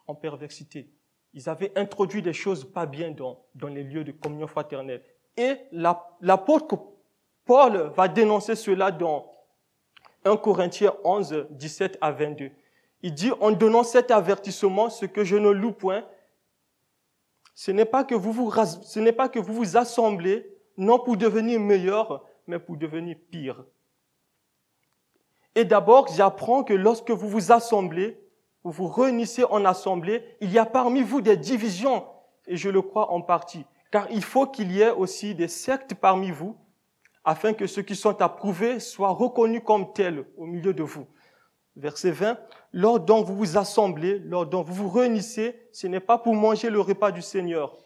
en 0.08 0.14
perversité. 0.14 0.90
Ils 1.34 1.50
avaient 1.50 1.72
introduit 1.78 2.22
des 2.22 2.34
choses 2.34 2.70
pas 2.70 2.86
bien 2.86 3.12
dans, 3.12 3.46
dans 3.56 3.70
les 3.70 3.84
lieux 3.84 4.04
de 4.04 4.12
communion 4.12 4.48
fraternelle. 4.48 5.02
Et 5.38 5.56
l'apôtre 5.72 6.78
Paul 7.46 7.92
va 7.96 8.08
dénoncer 8.08 8.56
cela 8.56 8.92
dans 8.92 9.32
1 10.26 10.38
Corinthiens 10.38 10.94
11, 11.04 11.48
17 11.52 11.98
à 12.02 12.12
22. 12.12 12.52
Il 13.04 13.14
dit, 13.14 13.32
en 13.40 13.52
donnant 13.52 13.84
cet 13.84 14.12
avertissement, 14.12 14.90
ce 14.90 15.06
que 15.06 15.24
je 15.24 15.36
ne 15.36 15.50
loue 15.50 15.72
point, 15.72 16.06
ce 17.56 17.72
n'est 17.72 17.86
pas 17.86 18.04
que 18.04 18.15
vous 18.15 18.34
vous, 18.34 19.78
assemblez, 19.78 20.54
non 20.78 21.00
pour 21.00 21.15
devenir 21.15 21.60
meilleur, 21.60 22.26
mais 22.48 22.60
pour 22.60 22.76
devenir 22.76 23.15
pire. 23.32 23.63
Et 25.56 25.63
d'abord, 25.63 26.10
j'apprends 26.13 26.65
que 26.65 26.74
lorsque 26.74 27.12
vous 27.12 27.30
vous 27.30 27.54
assemblez, 27.54 28.20
vous 28.65 28.72
vous 28.72 28.88
réunissez 28.88 29.46
en 29.46 29.63
assemblée, 29.63 30.24
il 30.41 30.52
y 30.52 30.60
a 30.60 30.65
parmi 30.65 31.02
vous 31.02 31.22
des 31.22 31.38
divisions, 31.38 32.06
et 32.46 32.58
je 32.58 32.70
le 32.70 32.82
crois 32.82 33.12
en 33.12 33.22
partie, 33.22 33.65
car 33.89 34.12
il 34.12 34.24
faut 34.24 34.48
qu'il 34.48 34.74
y 34.74 34.82
ait 34.82 34.91
aussi 34.91 35.34
des 35.34 35.48
sectes 35.48 35.96
parmi 35.96 36.32
vous, 36.32 36.58
afin 37.24 37.54
que 37.54 37.68
ceux 37.68 37.84
qui 37.84 37.96
sont 37.96 38.22
approuvés 38.22 38.82
soient 38.82 39.10
reconnus 39.10 39.62
comme 39.65 39.94
tels 39.94 40.26
au 40.38 40.46
milieu 40.46 40.74
de 40.74 40.84
vous. 40.84 41.08
Verset 41.76 42.12
20, 42.12 42.38
lors 42.74 43.00
dont 43.00 43.22
vous 43.22 43.36
vous 43.36 43.58
assemblez, 43.58 44.20
lors 44.20 44.46
dont 44.46 44.62
vous 44.62 44.74
vous 44.74 44.90
réunissez, 44.90 45.68
ce 45.72 45.88
n'est 45.88 46.00
pas 46.00 46.18
pour 46.18 46.34
manger 46.34 46.70
le 46.70 46.80
repas 46.80 47.12
du 47.12 47.22
Seigneur. 47.22 47.78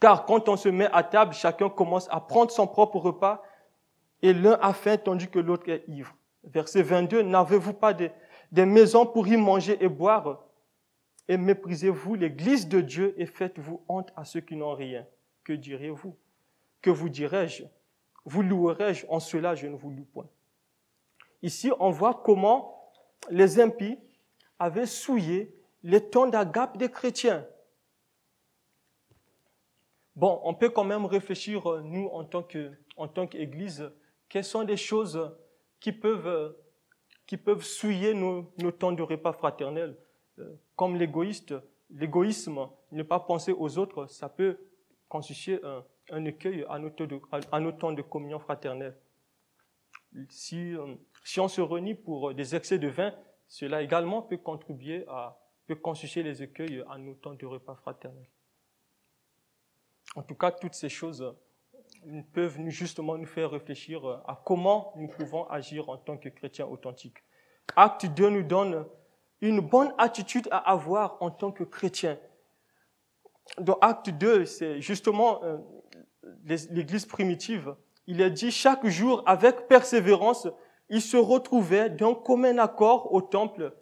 Car 0.00 0.24
quand 0.24 0.48
on 0.48 0.56
se 0.56 0.68
met 0.68 0.88
à 0.92 1.02
table, 1.02 1.34
chacun 1.34 1.68
commence 1.68 2.08
à 2.10 2.20
prendre 2.20 2.50
son 2.50 2.66
propre 2.66 2.98
repas, 2.98 3.42
et 4.22 4.32
l'un 4.32 4.58
a 4.60 4.72
faim 4.72 4.96
tandis 4.96 5.28
que 5.28 5.38
l'autre 5.38 5.68
est 5.68 5.84
ivre. 5.88 6.14
Verset 6.44 6.82
22, 6.82 7.22
n'avez-vous 7.22 7.72
pas 7.72 7.92
des, 7.92 8.12
maisons 8.52 9.06
pour 9.06 9.26
y 9.26 9.36
manger 9.36 9.78
et 9.80 9.88
boire? 9.88 10.44
Et 11.28 11.36
méprisez-vous 11.36 12.14
l'église 12.14 12.68
de 12.68 12.80
Dieu 12.80 13.14
et 13.16 13.26
faites-vous 13.26 13.82
honte 13.88 14.12
à 14.16 14.24
ceux 14.24 14.40
qui 14.40 14.56
n'ont 14.56 14.74
rien. 14.74 15.06
Que 15.44 15.52
direz-vous? 15.52 16.16
Que 16.80 16.90
vous 16.90 17.08
dirai-je 17.08 17.64
vous 18.24 18.42
louerai-je 18.42 19.06
En 19.08 19.20
cela, 19.20 19.54
je 19.54 19.66
ne 19.66 19.76
vous 19.76 19.90
loue 19.90 20.04
point. 20.04 20.28
Ici, 21.42 21.70
on 21.80 21.90
voit 21.90 22.22
comment 22.24 22.81
les 23.30 23.60
impies 23.60 23.98
avaient 24.58 24.86
souillé 24.86 25.54
les 25.82 26.08
tons 26.10 26.28
d'agape 26.28 26.76
des 26.76 26.90
chrétiens. 26.90 27.46
Bon, 30.14 30.40
on 30.44 30.54
peut 30.54 30.68
quand 30.68 30.84
même 30.84 31.06
réfléchir, 31.06 31.70
euh, 31.70 31.80
nous, 31.80 32.06
en 32.08 32.24
tant 32.24 32.42
que, 32.42 32.70
en 32.96 33.08
tant 33.08 33.26
qu'Église, 33.26 33.90
quelles 34.28 34.44
sont 34.44 34.64
des 34.64 34.76
choses 34.76 35.34
qui 35.80 35.90
peuvent, 35.90 36.26
euh, 36.26 36.50
qui 37.26 37.36
peuvent 37.36 37.64
souiller 37.64 38.12
nos, 38.12 38.52
nos 38.58 38.72
temps 38.72 38.92
de 38.92 39.02
repas 39.02 39.32
fraternels, 39.32 39.96
euh, 40.38 40.54
comme 40.76 40.96
l'égoïste, 40.96 41.54
l'égoïsme, 41.90 42.68
ne 42.90 43.02
pas 43.02 43.20
penser 43.20 43.52
aux 43.52 43.78
autres, 43.78 44.06
ça 44.06 44.28
peut 44.28 44.58
constituer 45.08 45.60
un, 45.64 45.84
un 46.10 46.24
écueil 46.26 46.64
à 46.68 46.78
notre, 46.78 47.06
à 47.32 47.72
temps 47.72 47.92
de 47.92 48.02
communion 48.02 48.38
fraternelle. 48.38 48.96
Si, 50.28 50.74
si 51.24 51.40
on 51.40 51.48
se 51.48 51.60
réunit 51.60 51.94
pour 51.94 52.34
des 52.34 52.54
excès 52.54 52.78
de 52.78 52.88
vin, 52.88 53.14
cela 53.46 53.82
également 53.82 54.22
peut 54.22 54.38
contribuer 54.38 55.04
à, 55.08 55.38
peut 55.66 55.76
constituer 55.76 56.22
les 56.22 56.42
écueils 56.42 56.82
à 56.90 56.98
nos 56.98 57.14
temps 57.14 57.34
de 57.34 57.46
repas 57.46 57.76
fraternels. 57.76 58.28
En 60.16 60.22
tout 60.22 60.34
cas, 60.34 60.50
toutes 60.50 60.74
ces 60.74 60.88
choses 60.88 61.34
peuvent 62.32 62.58
justement 62.68 63.16
nous 63.16 63.26
faire 63.26 63.50
réfléchir 63.50 64.04
à 64.26 64.42
comment 64.44 64.92
nous 64.96 65.08
pouvons 65.08 65.46
agir 65.48 65.88
en 65.88 65.96
tant 65.96 66.18
que 66.18 66.28
chrétiens 66.28 66.66
authentiques. 66.66 67.18
Acte 67.76 68.06
2 68.06 68.30
nous 68.30 68.42
donne 68.42 68.86
une 69.40 69.60
bonne 69.60 69.92
attitude 69.98 70.48
à 70.50 70.58
avoir 70.70 71.16
en 71.20 71.30
tant 71.30 71.52
que 71.52 71.64
chrétien. 71.64 72.18
Dans 73.58 73.78
Acte 73.80 74.10
2, 74.10 74.44
c'est 74.44 74.80
justement 74.80 75.42
euh, 75.44 75.58
l'Église 76.44 77.06
primitive. 77.06 77.74
Il 78.06 78.20
est 78.20 78.30
dit 78.30 78.50
chaque 78.50 78.86
jour, 78.86 79.22
avec 79.26 79.68
persévérance, 79.68 80.48
ils 80.92 81.00
se 81.00 81.16
retrouvaient 81.16 81.88
d'un 81.88 82.14
commun 82.14 82.58
accord 82.58 83.14
au 83.14 83.22
temple. 83.22 83.74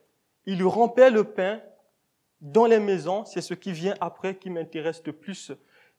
Ils 0.46 0.62
rampaient 0.62 1.10
le 1.10 1.24
pain 1.24 1.60
dans 2.40 2.66
les 2.66 2.78
maisons. 2.78 3.24
C'est 3.24 3.40
ce 3.40 3.52
qui 3.52 3.72
vient 3.72 3.96
après 4.00 4.36
qui 4.36 4.48
m'intéresse 4.48 5.02
le 5.04 5.12
plus. 5.12 5.50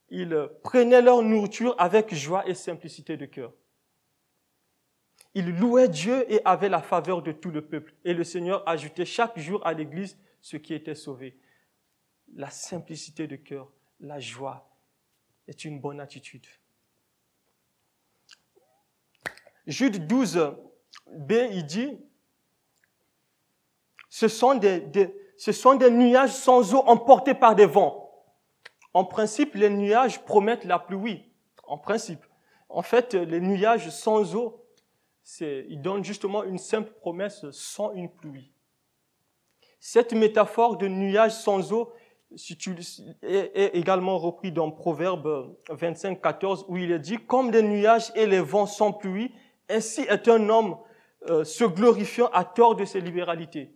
Ils 0.09 0.49
prenaient 0.63 1.01
leur 1.01 1.21
nourriture 1.21 1.75
avec 1.77 2.15
joie 2.15 2.47
et 2.47 2.53
simplicité 2.53 3.17
de 3.17 3.25
cœur. 3.25 3.51
Ils 5.33 5.53
louaient 5.53 5.89
Dieu 5.89 6.31
et 6.31 6.39
avaient 6.45 6.69
la 6.69 6.81
faveur 6.81 7.21
de 7.21 7.33
tout 7.33 7.51
le 7.51 7.61
peuple. 7.61 7.93
Et 8.05 8.13
le 8.13 8.23
Seigneur 8.23 8.63
ajoutait 8.65 9.03
chaque 9.03 9.37
jour 9.37 9.67
à 9.67 9.73
l'Église 9.73 10.17
ce 10.39 10.55
qui 10.55 10.73
était 10.73 10.95
sauvé. 10.95 11.37
La 12.35 12.49
simplicité 12.49 13.27
de 13.27 13.35
cœur, 13.35 13.69
la 13.99 14.21
joie 14.21 14.73
est 15.49 15.65
une 15.65 15.81
bonne 15.81 15.99
attitude. 15.99 16.47
Jude 19.67 20.07
12, 20.07 20.55
B, 21.13 21.33
il 21.51 21.65
dit, 21.65 21.97
ce 24.09 24.27
sont 24.27 24.55
des, 24.55 24.81
nuages 25.89 26.31
sans 26.31 26.73
eau 26.73 26.79
emportés 26.85 27.33
par 27.33 27.55
des 27.55 27.65
vents. 27.65 28.11
En 28.93 29.05
principe, 29.05 29.55
les 29.55 29.69
nuages 29.69 30.23
promettent 30.23 30.65
la 30.65 30.79
pluie. 30.79 31.23
En 31.63 31.77
principe. 31.77 32.25
En 32.67 32.81
fait, 32.81 33.13
les 33.13 33.39
nuages 33.39 33.89
sans 33.89 34.35
eau 34.35 34.61
il 35.39 35.81
donne 35.81 36.03
justement 36.03 36.43
une 36.43 36.57
simple 36.57 36.91
promesse 36.99 37.45
sans 37.51 37.93
une 37.93 38.09
pluie. 38.09 38.51
Cette 39.79 40.13
métaphore 40.13 40.77
de 40.77 40.87
nuage 40.87 41.31
sans 41.31 41.71
eau 41.73 41.93
est 43.23 43.71
également 43.73 44.17
repris 44.17 44.51
dans 44.51 44.71
Proverbe 44.71 45.55
25, 45.69 46.21
14, 46.21 46.65
où 46.67 46.77
il 46.77 46.91
est 46.91 46.99
dit, 46.99 47.17
comme 47.17 47.51
des 47.51 47.61
nuages 47.61 48.11
et 48.15 48.25
les 48.25 48.39
vents 48.39 48.67
sans 48.67 48.93
pluie, 48.93 49.33
ainsi 49.69 50.01
est 50.01 50.27
un 50.27 50.49
homme 50.49 50.77
euh, 51.29 51.43
se 51.43 51.63
glorifiant 51.63 52.27
à 52.27 52.43
tort 52.43 52.75
de 52.75 52.85
ses 52.85 53.01
libéralités. 53.01 53.73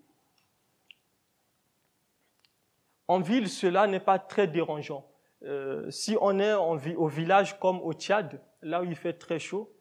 En 3.07 3.19
ville, 3.19 3.49
cela 3.49 3.87
n'est 3.87 3.99
pas 3.99 4.17
très 4.19 4.47
dérangeant. 4.47 5.07
Euh, 5.43 5.89
si 5.91 6.17
on 6.21 6.39
est 6.39 6.53
au 6.53 7.07
village 7.07 7.59
comme 7.59 7.79
au 7.81 7.93
Tchad, 7.93 8.41
là 8.61 8.81
où 8.81 8.85
il 8.85 8.95
fait 8.95 9.13
très 9.13 9.37
chaud, 9.37 9.75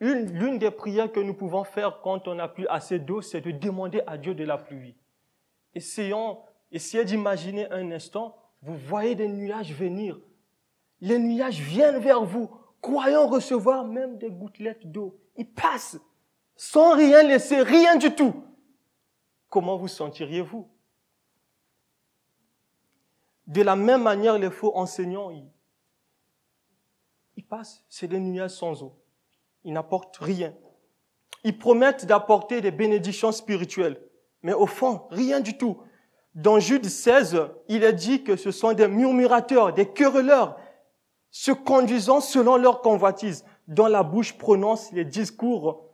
L'une 0.00 0.58
des 0.58 0.70
prières 0.70 1.12
que 1.12 1.20
nous 1.20 1.34
pouvons 1.34 1.62
faire 1.62 2.00
quand 2.00 2.26
on 2.26 2.36
n'a 2.36 2.48
plus 2.48 2.66
assez 2.68 2.98
d'eau, 2.98 3.20
c'est 3.20 3.42
de 3.42 3.50
demander 3.50 4.00
à 4.06 4.16
Dieu 4.16 4.34
de 4.34 4.44
la 4.44 4.56
pluie. 4.56 4.96
Essayons, 5.74 6.38
essayez 6.72 7.04
d'imaginer 7.04 7.70
un 7.70 7.92
instant, 7.92 8.34
vous 8.62 8.76
voyez 8.76 9.14
des 9.14 9.28
nuages 9.28 9.74
venir. 9.74 10.18
Les 11.02 11.18
nuages 11.18 11.60
viennent 11.60 11.98
vers 11.98 12.24
vous, 12.24 12.50
croyant 12.80 13.26
recevoir 13.26 13.84
même 13.84 14.18
des 14.18 14.30
gouttelettes 14.30 14.90
d'eau. 14.90 15.18
Ils 15.36 15.50
passent 15.50 15.98
sans 16.56 16.94
rien 16.94 17.22
laisser, 17.22 17.62
rien 17.62 17.96
du 17.96 18.14
tout. 18.14 18.34
Comment 19.48 19.78
vous 19.78 19.88
sentiriez-vous? 19.88 20.68
De 23.46 23.62
la 23.62 23.76
même 23.76 24.02
manière, 24.02 24.38
les 24.38 24.50
faux 24.50 24.76
enseignants, 24.76 25.30
ils, 27.34 27.46
passent, 27.46 27.82
c'est 27.88 28.08
des 28.08 28.20
nuages 28.20 28.50
sans 28.50 28.82
eau. 28.82 28.92
Ils 29.64 29.72
n'apportent 29.72 30.18
rien. 30.18 30.54
Ils 31.44 31.58
promettent 31.58 32.04
d'apporter 32.04 32.60
des 32.60 32.70
bénédictions 32.70 33.32
spirituelles, 33.32 33.98
mais 34.42 34.52
au 34.52 34.66
fond, 34.66 35.06
rien 35.10 35.40
du 35.40 35.56
tout. 35.56 35.82
Dans 36.34 36.60
Jude 36.60 36.84
16, 36.84 37.40
il 37.68 37.82
est 37.82 37.94
dit 37.94 38.22
que 38.22 38.36
ce 38.36 38.50
sont 38.50 38.74
des 38.74 38.86
murmurateurs, 38.86 39.72
des 39.72 39.90
querelleurs, 39.90 40.60
se 41.30 41.52
conduisant 41.52 42.20
selon 42.20 42.56
leur 42.56 42.80
convoitise, 42.80 43.44
dont 43.68 43.86
la 43.86 44.02
bouche 44.02 44.36
prononce 44.36 44.92
les 44.92 45.04
discours 45.04 45.86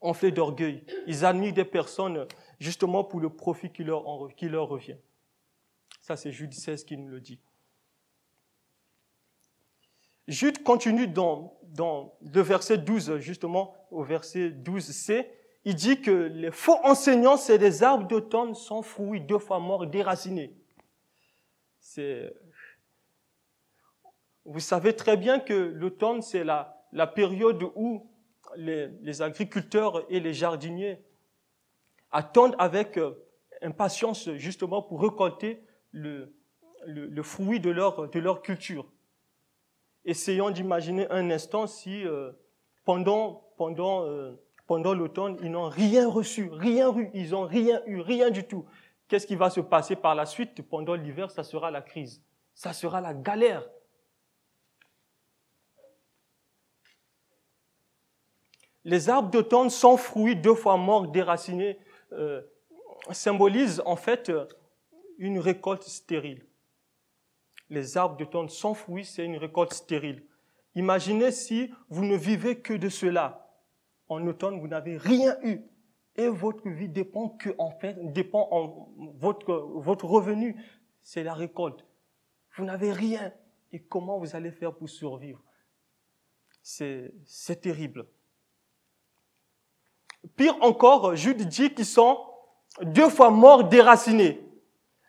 enflés 0.00 0.32
d'orgueil. 0.32 0.84
Ils 1.06 1.24
admirent 1.24 1.52
des 1.52 1.64
personnes 1.64 2.26
justement 2.58 3.04
pour 3.04 3.20
le 3.20 3.30
profit 3.30 3.70
qui 3.70 3.84
leur, 3.84 4.04
revient. 4.04 4.96
Ça, 6.00 6.16
c'est 6.16 6.32
Jude 6.32 6.54
16 6.54 6.84
qui 6.84 6.96
nous 6.96 7.08
le 7.08 7.20
dit. 7.20 7.38
Jude 10.28 10.62
continue 10.62 11.06
dans, 11.06 11.56
dans 11.62 12.14
le 12.20 12.40
verset 12.40 12.78
12, 12.78 13.18
justement, 13.18 13.74
au 13.90 14.02
verset 14.02 14.50
12c, 14.50 15.26
il 15.64 15.74
dit 15.74 16.00
que 16.00 16.10
les 16.10 16.50
faux 16.50 16.78
enseignants, 16.84 17.36
c'est 17.36 17.58
des 17.58 17.82
arbres 17.82 18.06
d'automne 18.06 18.54
sans 18.54 18.82
fruits, 18.82 19.20
deux 19.20 19.38
fois 19.38 19.58
morts, 19.58 19.86
déracinés. 19.86 20.54
C'est... 21.80 22.32
Vous 24.46 24.60
savez 24.60 24.94
très 24.94 25.16
bien 25.16 25.38
que 25.38 25.52
l'automne, 25.52 26.22
c'est 26.22 26.44
la, 26.44 26.82
la 26.92 27.06
période 27.06 27.62
où 27.74 28.08
les, 28.56 29.22
agriculteurs 29.22 30.04
et 30.08 30.20
les 30.20 30.32
jardiniers 30.32 31.02
attendent 32.10 32.56
avec 32.58 32.96
euh, 32.96 33.12
impatience 33.60 34.30
justement 34.34 34.82
pour 34.82 35.02
récolter 35.02 35.62
le, 35.90 36.34
le, 36.86 37.06
le 37.06 37.22
fruit 37.22 37.60
de 37.60 37.70
leur, 37.70 38.08
de 38.08 38.18
leur 38.18 38.40
culture 38.40 38.86
essayons 40.06 40.50
d'imaginer 40.50 41.10
un 41.10 41.30
instant 41.30 41.66
si 41.66 42.06
euh, 42.06 42.32
pendant, 42.84 43.42
pendant, 43.58 44.04
euh, 44.04 44.40
pendant 44.66 44.94
l'automne, 44.94 45.36
ils 45.42 45.50
n'ont 45.50 45.68
rien 45.68 46.08
reçu, 46.08 46.48
rien 46.50 46.96
eu, 46.96 47.10
ils 47.12 47.30
n'ont 47.30 47.46
rien 47.46 47.82
eu, 47.86 48.00
rien 48.00 48.30
du 48.30 48.44
tout. 48.44 48.64
Qu'est-ce 49.08 49.26
qui 49.26 49.36
va 49.36 49.50
se 49.50 49.60
passer 49.60 49.96
par 49.96 50.14
la 50.14 50.24
suite? 50.24 50.62
Pendant 50.62 50.94
l'hiver, 50.94 51.30
ça 51.30 51.42
sera 51.42 51.70
la 51.70 51.82
crise, 51.82 52.22
ça 52.54 52.72
sera 52.72 53.00
la 53.00 53.12
galère. 53.12 53.68
Les 58.86 59.10
arbres 59.10 59.30
d'automne 59.30 59.68
sans 59.68 59.98
fruits, 59.98 60.36
deux 60.36 60.54
fois 60.54 60.78
morts, 60.78 61.08
déracinés, 61.08 61.78
euh, 62.12 62.40
symbolisent 63.10 63.82
en 63.84 63.96
fait 63.96 64.32
une 65.18 65.38
récolte 65.38 65.82
stérile 65.82 66.46
les 67.70 67.96
arbres 67.96 68.16
d'automne 68.16 68.48
sans 68.48 68.74
fruits, 68.74 69.04
c'est 69.04 69.24
une 69.24 69.36
récolte 69.36 69.72
stérile. 69.72 70.24
Imaginez 70.74 71.32
si 71.32 71.72
vous 71.88 72.04
ne 72.04 72.16
vivez 72.16 72.60
que 72.60 72.74
de 72.74 72.88
cela. 72.88 73.50
En 74.08 74.24
automne, 74.26 74.60
vous 74.60 74.68
n'avez 74.68 74.96
rien 74.96 75.36
eu. 75.42 75.62
Et 76.16 76.28
votre 76.28 76.68
vie 76.68 76.88
dépend 76.88 77.30
que, 77.30 77.54
en 77.58 77.70
fait, 77.70 77.96
dépend 78.12 78.48
en 78.50 78.88
votre, 79.16 79.52
votre 79.52 80.06
revenu. 80.06 80.56
C'est 81.02 81.22
la 81.22 81.34
récolte. 81.34 81.84
Vous 82.56 82.64
n'avez 82.64 82.92
rien. 82.92 83.32
Et 83.72 83.82
comment 83.82 84.18
vous 84.18 84.36
allez 84.36 84.50
faire 84.50 84.74
pour 84.74 84.88
survivre? 84.88 85.42
C'est, 86.62 87.12
c'est 87.24 87.60
terrible. 87.60 88.06
Pire 90.36 90.56
encore, 90.60 91.16
Jude 91.16 91.42
dit 91.48 91.72
qu'ils 91.74 91.86
sont 91.86 92.22
deux 92.82 93.08
fois 93.08 93.30
morts 93.30 93.64
déracinés. 93.64 94.42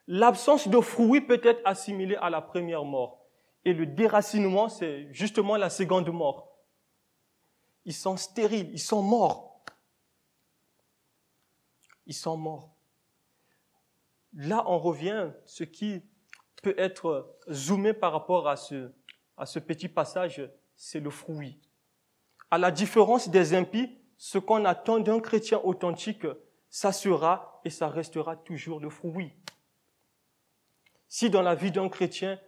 L'absence 0.07 0.67
de 0.67 0.79
fruits 0.79 1.21
peut 1.21 1.41
être 1.43 1.61
assimilée 1.65 2.15
à 2.15 2.29
la 2.29 2.41
première 2.41 2.85
mort. 2.85 3.25
Et 3.65 3.73
le 3.73 3.85
déracinement, 3.85 4.69
c'est 4.69 5.13
justement 5.13 5.57
la 5.57 5.69
seconde 5.69 6.09
mort. 6.09 6.55
Ils 7.83 7.93
sont 7.93 8.15
stériles, 8.15 8.69
ils 8.71 8.79
sont 8.79 9.01
morts. 9.01 9.65
Ils 12.05 12.13
sont 12.13 12.37
morts. 12.37 12.73
Là, 14.33 14.63
on 14.67 14.79
revient, 14.79 15.31
ce 15.45 15.65
qui 15.65 16.01
peut 16.63 16.75
être 16.77 17.35
zoomé 17.51 17.91
par 17.91 18.13
rapport 18.13 18.47
à 18.47 18.55
ce, 18.55 18.91
à 19.35 19.45
ce 19.45 19.59
petit 19.59 19.89
passage, 19.89 20.41
c'est 20.75 21.01
le 21.01 21.09
fruit. 21.09 21.59
À 22.49 22.57
la 22.57 22.71
différence 22.71 23.27
des 23.27 23.53
impies, 23.53 23.97
ce 24.17 24.37
qu'on 24.37 24.65
attend 24.65 24.99
d'un 24.99 25.19
chrétien 25.19 25.61
authentique, 25.63 26.25
ça 26.69 26.91
sera 26.91 27.61
et 27.63 27.69
ça 27.69 27.87
restera 27.87 28.35
toujours 28.35 28.79
le 28.79 28.89
fruit. 28.89 29.33
Si 31.07 31.29
dans 31.29 31.41
la 31.41 31.55
vie 31.55 31.71
d'un 31.71 31.89
chrétien, 31.89 32.39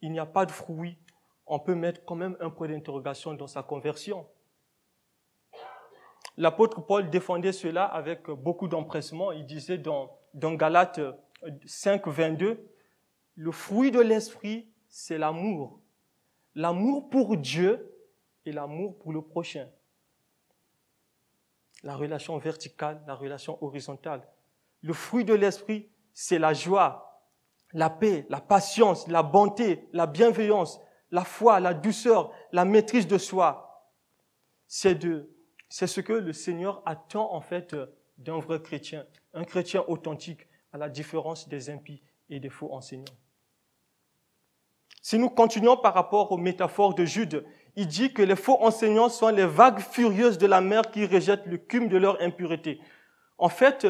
il 0.00 0.12
n'y 0.12 0.18
a 0.18 0.26
pas 0.26 0.46
de 0.46 0.50
fruit, 0.50 0.98
on 1.46 1.58
peut 1.58 1.74
mettre 1.74 2.04
quand 2.04 2.14
même 2.14 2.36
un 2.40 2.50
point 2.50 2.68
d'interrogation 2.68 3.34
dans 3.34 3.46
sa 3.46 3.62
conversion. 3.62 4.26
L'apôtre 6.36 6.80
Paul 6.80 7.10
défendait 7.10 7.52
cela 7.52 7.84
avec 7.84 8.30
beaucoup 8.30 8.68
d'empressement. 8.68 9.32
Il 9.32 9.46
disait 9.46 9.78
dans, 9.78 10.18
dans 10.32 10.54
Galates 10.54 11.00
5, 11.66 12.06
22, 12.06 12.66
le 13.34 13.52
fruit 13.52 13.90
de 13.90 14.00
l'esprit, 14.00 14.70
c'est 14.88 15.18
l'amour. 15.18 15.80
L'amour 16.54 17.10
pour 17.10 17.36
Dieu 17.36 17.94
et 18.44 18.52
l'amour 18.52 18.98
pour 18.98 19.12
le 19.12 19.22
prochain. 19.22 19.68
La 21.82 21.96
relation 21.96 22.36
verticale, 22.38 23.02
la 23.06 23.14
relation 23.14 23.62
horizontale. 23.62 24.26
Le 24.82 24.92
fruit 24.92 25.24
de 25.24 25.34
l'esprit, 25.34 25.88
c'est 26.12 26.38
la 26.38 26.52
joie, 26.52 27.22
la 27.72 27.90
paix, 27.90 28.26
la 28.28 28.40
patience, 28.40 29.06
la 29.08 29.22
bonté, 29.22 29.88
la 29.92 30.06
bienveillance, 30.06 30.80
la 31.10 31.24
foi, 31.24 31.60
la 31.60 31.74
douceur, 31.74 32.32
la 32.52 32.64
maîtrise 32.64 33.06
de 33.06 33.18
soi. 33.18 33.92
C'est 34.66 34.94
de, 34.94 35.30
c'est 35.68 35.86
ce 35.86 36.00
que 36.00 36.12
le 36.12 36.32
Seigneur 36.32 36.82
attend 36.86 37.32
en 37.32 37.40
fait 37.40 37.76
d'un 38.18 38.38
vrai 38.38 38.60
chrétien, 38.60 39.06
un 39.34 39.44
chrétien 39.44 39.84
authentique, 39.88 40.46
à 40.72 40.78
la 40.78 40.88
différence 40.88 41.48
des 41.48 41.70
impies 41.70 42.02
et 42.28 42.38
des 42.38 42.50
faux 42.50 42.72
enseignants. 42.72 43.04
Si 45.02 45.18
nous 45.18 45.30
continuons 45.30 45.76
par 45.76 45.94
rapport 45.94 46.30
aux 46.30 46.36
métaphores 46.36 46.94
de 46.94 47.04
Jude, 47.04 47.44
il 47.76 47.86
dit 47.86 48.12
que 48.12 48.22
les 48.22 48.36
faux 48.36 48.58
enseignants 48.60 49.08
sont 49.08 49.28
les 49.28 49.46
vagues 49.46 49.80
furieuses 49.80 50.38
de 50.38 50.46
la 50.46 50.60
mer 50.60 50.90
qui 50.90 51.06
rejettent 51.06 51.46
le 51.46 51.58
cume 51.58 51.88
de 51.88 51.96
leur 51.96 52.20
impureté. 52.20 52.80
En 53.38 53.48
fait, 53.48 53.86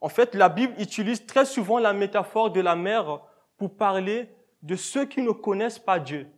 en 0.00 0.08
fait, 0.08 0.34
la 0.34 0.48
Bible 0.48 0.74
utilise 0.78 1.26
très 1.26 1.44
souvent 1.44 1.78
la 1.78 1.92
métaphore 1.92 2.50
de 2.50 2.60
la 2.60 2.76
mer 2.76 3.20
pour 3.58 3.76
parler 3.76 4.28
de 4.62 4.76
ceux 4.76 5.04
qui 5.04 5.22
ne 5.22 5.30
connaissent 5.30 5.78
pas 5.78 5.98
Dieu. 5.98 6.28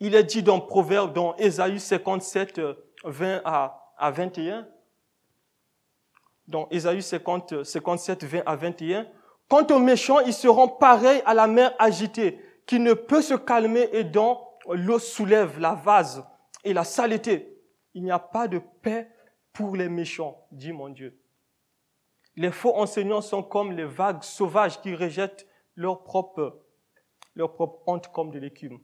Il 0.00 0.14
est 0.14 0.24
dit 0.24 0.42
dans 0.42 0.60
Proverbe, 0.60 1.12
dans 1.12 1.36
Ésaïe 1.36 1.78
57, 1.78 2.60
20 3.04 3.42
à, 3.44 3.92
à 3.98 4.10
21, 4.10 4.66
dans 6.48 6.68
Ésaïe 6.70 7.02
50, 7.02 7.64
57, 7.64 8.24
20 8.24 8.42
à 8.44 8.56
21, 8.56 9.06
Quant 9.52 9.66
aux 9.70 9.78
méchants, 9.78 10.20
ils 10.20 10.32
seront 10.32 10.66
pareils 10.66 11.22
à 11.26 11.34
la 11.34 11.46
mer 11.46 11.74
agitée, 11.78 12.40
qui 12.64 12.78
ne 12.78 12.94
peut 12.94 13.20
se 13.20 13.34
calmer 13.34 13.86
et 13.92 14.02
dont 14.02 14.38
l'eau 14.70 14.98
soulève 14.98 15.58
la 15.58 15.74
vase 15.74 16.24
et 16.64 16.72
la 16.72 16.84
saleté. 16.84 17.58
Il 17.94 18.02
n'y 18.04 18.10
a 18.10 18.18
pas 18.18 18.48
de 18.48 18.58
paix 18.58 19.08
pour 19.52 19.76
les 19.76 19.88
méchants, 19.88 20.46
dit 20.50 20.72
mon 20.72 20.88
Dieu. 20.88 21.18
Les 22.36 22.50
faux 22.50 22.74
enseignants 22.74 23.20
sont 23.20 23.42
comme 23.42 23.72
les 23.72 23.84
vagues 23.84 24.22
sauvages 24.22 24.80
qui 24.80 24.94
rejettent 24.94 25.46
leur 25.74 26.02
propre, 26.02 26.60
leur 27.34 27.52
propre 27.52 27.82
honte 27.86 28.08
comme 28.08 28.30
de 28.30 28.38
l'écume. 28.38 28.80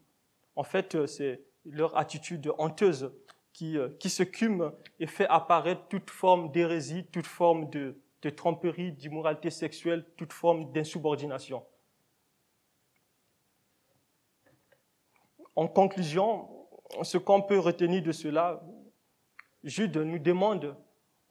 En 0.57 0.65
fait, 0.65 1.07
c'est 1.07 1.43
leur 1.65 1.97
attitude 1.97 2.53
honteuse 2.59 3.13
qui, 3.53 3.79
qui 3.99 4.11
se 4.11 4.23
cume 4.23 4.73
et 5.01 5.07
fait 5.07 5.27
apparaître 5.29 5.89
toute 5.89 6.11
forme 6.11 6.51
d'hérésie, 6.51 7.07
toute 7.11 7.27
forme 7.27 7.71
de, 7.71 7.99
de 8.23 8.31
tromperie, 8.31 8.93
d'immoralité 8.93 9.51
sexuelle, 9.51 10.05
toute 10.17 10.33
forme 10.33 10.73
d'insubordination. 10.73 11.65
En 15.59 15.67
conclusion, 15.67 16.49
ce 17.03 17.19
qu'on 17.19 17.43
peut 17.43 17.59
retenir 17.59 18.01
de 18.01 18.13
cela, 18.13 18.63
Jude 19.65 19.97
nous 19.97 20.21
demande, 20.21 20.77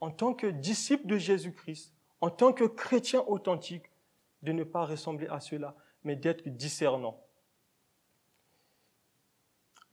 en 0.01 0.11
tant 0.11 0.33
que 0.33 0.47
disciple 0.47 1.07
de 1.07 1.17
Jésus-Christ, 1.17 1.95
en 2.19 2.29
tant 2.29 2.51
que 2.51 2.65
chrétien 2.65 3.23
authentique, 3.27 3.89
de 4.41 4.51
ne 4.51 4.65
pas 4.65 4.85
ressembler 4.85 5.27
à 5.29 5.39
cela, 5.39 5.77
mais 6.03 6.17
d'être 6.17 6.45
discernant. 6.49 7.23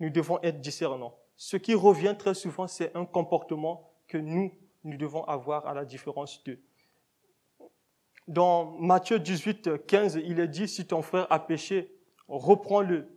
Nous 0.01 0.11
devons 0.11 0.41
être 0.43 0.61
discernants. 0.61 1.17
Ce 1.37 1.57
qui 1.57 1.77
revient 1.77 2.17
très 2.19 2.35
souvent, 2.35 2.67
c'est 2.67 2.91
un 2.97 3.05
comportement 3.05 3.89
que 4.09 4.19
nous, 4.19 4.53
nous 4.83 4.97
devons 4.97 5.23
avoir 5.27 5.65
à 5.69 5.75
la 5.75 5.85
différence 5.85 6.43
d'eux. 6.43 6.61
Dans 8.27 8.65
Matthieu 8.81 9.21
18, 9.21 9.87
15, 9.87 10.17
il 10.25 10.41
est 10.41 10.49
dit, 10.49 10.67
si 10.67 10.89
ton 10.89 11.03
frère 11.03 11.29
a 11.31 11.39
péché, 11.39 11.97
reprends-le. 12.27 13.15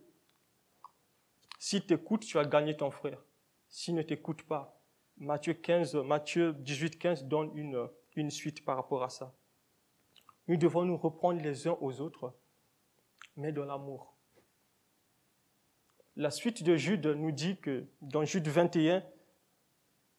Si 1.58 1.82
t'écoutes, 1.82 2.24
tu 2.24 2.38
as 2.38 2.44
gagné 2.44 2.76
ton 2.76 2.90
frère. 2.90 3.22
S'il 3.68 3.94
ne 3.94 4.02
t'écoute 4.02 4.42
pas, 4.44 4.80
Matthieu 5.18 5.54
15, 5.54 5.96
Matthieu 5.96 6.52
18, 6.52 6.98
15 6.98 7.24
donne 7.24 7.50
une, 7.54 7.88
une 8.14 8.30
suite 8.30 8.64
par 8.64 8.76
rapport 8.76 9.02
à 9.02 9.08
ça. 9.08 9.34
Nous 10.46 10.56
devons 10.56 10.84
nous 10.84 10.96
reprendre 10.96 11.42
les 11.42 11.66
uns 11.66 11.76
aux 11.80 12.00
autres, 12.00 12.32
mais 13.36 13.52
dans 13.52 13.64
l'amour. 13.64 14.16
La 16.16 16.30
suite 16.30 16.62
de 16.62 16.76
Jude 16.76 17.06
nous 17.06 17.32
dit 17.32 17.58
que 17.58 17.86
dans 18.00 18.24
Jude 18.24 18.48
21, 18.48 19.04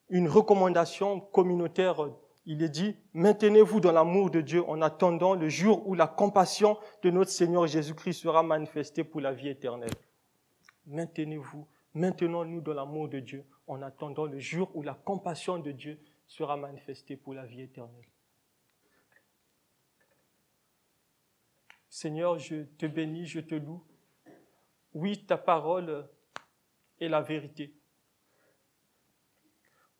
une 0.10 0.28
recommandation 0.28 1.20
communautaire 1.20 2.10
il 2.46 2.64
est 2.64 2.70
dit, 2.70 2.96
maintenez-vous 3.14 3.80
dans 3.80 3.92
l'amour 3.92 4.32
de 4.32 4.42
Dieu 4.42 4.68
en 4.68 4.82
attendant 4.82 5.36
le 5.36 5.50
jour 5.50 5.88
où 5.88 5.94
la 5.94 6.08
compassion 6.08 6.78
de 7.04 7.12
notre 7.12 7.30
Seigneur 7.30 7.68
Jésus-Christ 7.68 8.22
sera 8.22 8.42
manifestée 8.42 9.04
pour 9.04 9.22
la 9.22 9.34
vie 9.34 9.50
éternelle. 9.50 9.94
Maintenez-vous, 10.90 11.68
maintenons-nous 11.94 12.62
dans 12.62 12.74
l'amour 12.74 13.10
de 13.10 13.20
Dieu 13.20 13.46
en 13.68 13.84
attendant 13.84 14.26
le 14.26 14.40
jour 14.40 14.76
où 14.76 14.82
la 14.82 14.96
compassion 14.96 15.60
de 15.60 15.72
Dieu 15.72 16.00
sera 16.26 16.58
manifestée 16.58 17.16
pour 17.16 17.36
la 17.36 17.46
vie 17.46 17.62
éternelle. 17.62 18.10
Seigneur, 21.90 22.40
je 22.40 22.64
te 22.64 22.88
bénis, 22.88 23.28
je 23.28 23.40
te 23.40 23.54
loue. 23.54 23.86
Oui, 24.94 25.26
ta 25.28 25.38
parole 25.38 26.10
est 27.00 27.08
la 27.08 27.22
vérité. 27.22 27.76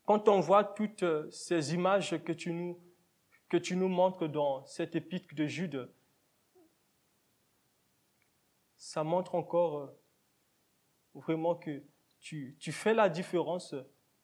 Quand 0.06 0.28
on 0.28 0.40
voit 0.40 0.64
toutes 0.64 1.06
ces 1.30 1.76
images 1.76 2.18
que 2.24 2.32
tu 2.32 2.52
nous, 2.52 3.88
montres 3.88 4.28
dans 4.28 4.66
cette 4.66 4.96
épître 4.96 5.36
de 5.36 5.46
Jude, 5.46 5.88
ça 8.76 9.04
montre 9.04 9.36
encore 9.36 9.94
vraiment 11.14 11.56
que 11.56 11.84
tu, 12.20 12.56
tu 12.60 12.72
fais 12.72 12.94
la 12.94 13.10
différence 13.10 13.76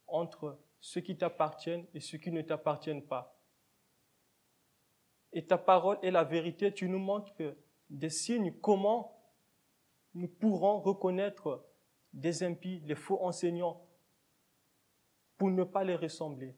entre 0.08 0.60
ceux 0.80 1.02
qui 1.02 1.18
t'appartiennent 1.18 1.86
et 1.94 2.00
ceux 2.00 2.18
qui 2.18 2.32
ne 2.32 2.42
t'appartiennent 2.42 3.06
pas. 3.06 3.40
Et 5.34 5.46
ta 5.46 5.58
parole 5.58 6.00
est 6.02 6.12
la 6.12 6.24
vérité. 6.24 6.74
Tu 6.74 6.88
nous 6.88 7.00
montres 7.00 7.34
des 7.90 8.10
signes 8.10 8.54
comment 8.62 9.16
nous 10.14 10.28
pourrons 10.28 10.80
reconnaître 10.80 11.66
des 12.14 12.44
impies, 12.44 12.80
les 12.86 12.96
faux 12.96 13.22
enseignants, 13.22 13.86
pour 15.38 15.50
ne 15.52 15.64
pas 15.64 15.84
les 15.84 15.96
ressembler. 15.96 16.56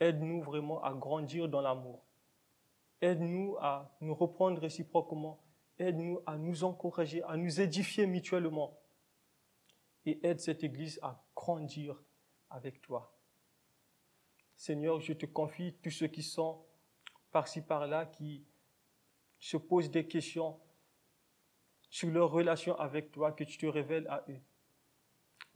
Aide-nous 0.00 0.42
vraiment 0.42 0.82
à 0.82 0.92
grandir 0.92 1.48
dans 1.48 1.60
l'amour. 1.60 2.04
Aide-nous 3.00 3.56
à 3.60 3.96
nous 4.00 4.14
reprendre 4.14 4.60
réciproquement. 4.60 5.40
Aide-nous 5.82 6.20
à 6.26 6.38
nous 6.38 6.62
encourager, 6.62 7.24
à 7.24 7.36
nous 7.36 7.60
édifier 7.60 8.06
mutuellement. 8.06 8.78
Et 10.06 10.24
aide 10.24 10.38
cette 10.38 10.62
Église 10.62 11.00
à 11.02 11.20
grandir 11.34 12.00
avec 12.50 12.80
toi. 12.80 13.18
Seigneur, 14.56 15.00
je 15.00 15.12
te 15.12 15.26
confie 15.26 15.74
tous 15.82 15.90
ceux 15.90 16.06
qui 16.06 16.22
sont 16.22 16.64
par-ci 17.32 17.62
par-là, 17.62 18.06
qui 18.06 18.46
se 19.40 19.56
posent 19.56 19.90
des 19.90 20.06
questions 20.06 20.60
sur 21.90 22.10
leur 22.10 22.30
relation 22.30 22.78
avec 22.78 23.10
toi, 23.10 23.32
que 23.32 23.42
tu 23.42 23.58
te 23.58 23.66
révèles 23.66 24.06
à 24.06 24.24
eux. 24.28 24.40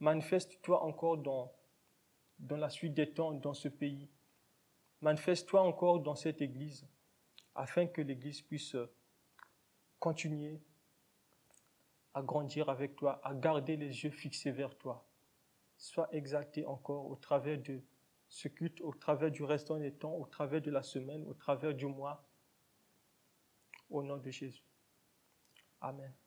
Manifeste-toi 0.01 0.83
encore 0.83 1.19
dans, 1.19 1.53
dans 2.37 2.57
la 2.57 2.69
suite 2.69 2.95
des 2.95 3.13
temps 3.13 3.31
dans 3.31 3.53
ce 3.53 3.69
pays. 3.69 4.09
Manifeste-toi 4.99 5.61
encore 5.61 6.01
dans 6.01 6.15
cette 6.15 6.41
Église 6.41 6.85
afin 7.55 7.87
que 7.87 8.01
l'Église 8.01 8.41
puisse 8.41 8.75
continuer 9.99 10.61
à 12.13 12.21
grandir 12.21 12.69
avec 12.69 12.95
toi, 12.95 13.21
à 13.23 13.33
garder 13.33 13.77
les 13.77 14.03
yeux 14.03 14.09
fixés 14.09 14.51
vers 14.51 14.75
toi. 14.77 15.07
Sois 15.77 16.07
exalté 16.11 16.65
encore 16.65 17.05
au 17.05 17.15
travers 17.15 17.59
de 17.59 17.81
ce 18.27 18.47
culte, 18.47 18.81
au 18.81 18.93
travers 18.93 19.31
du 19.31 19.43
restant 19.43 19.77
des 19.77 19.93
temps, 19.93 20.15
au 20.15 20.25
travers 20.25 20.61
de 20.61 20.71
la 20.71 20.83
semaine, 20.83 21.23
au 21.27 21.33
travers 21.33 21.73
du 21.73 21.85
mois. 21.85 22.27
Au 23.89 24.03
nom 24.03 24.17
de 24.17 24.29
Jésus. 24.31 24.63
Amen. 25.79 26.17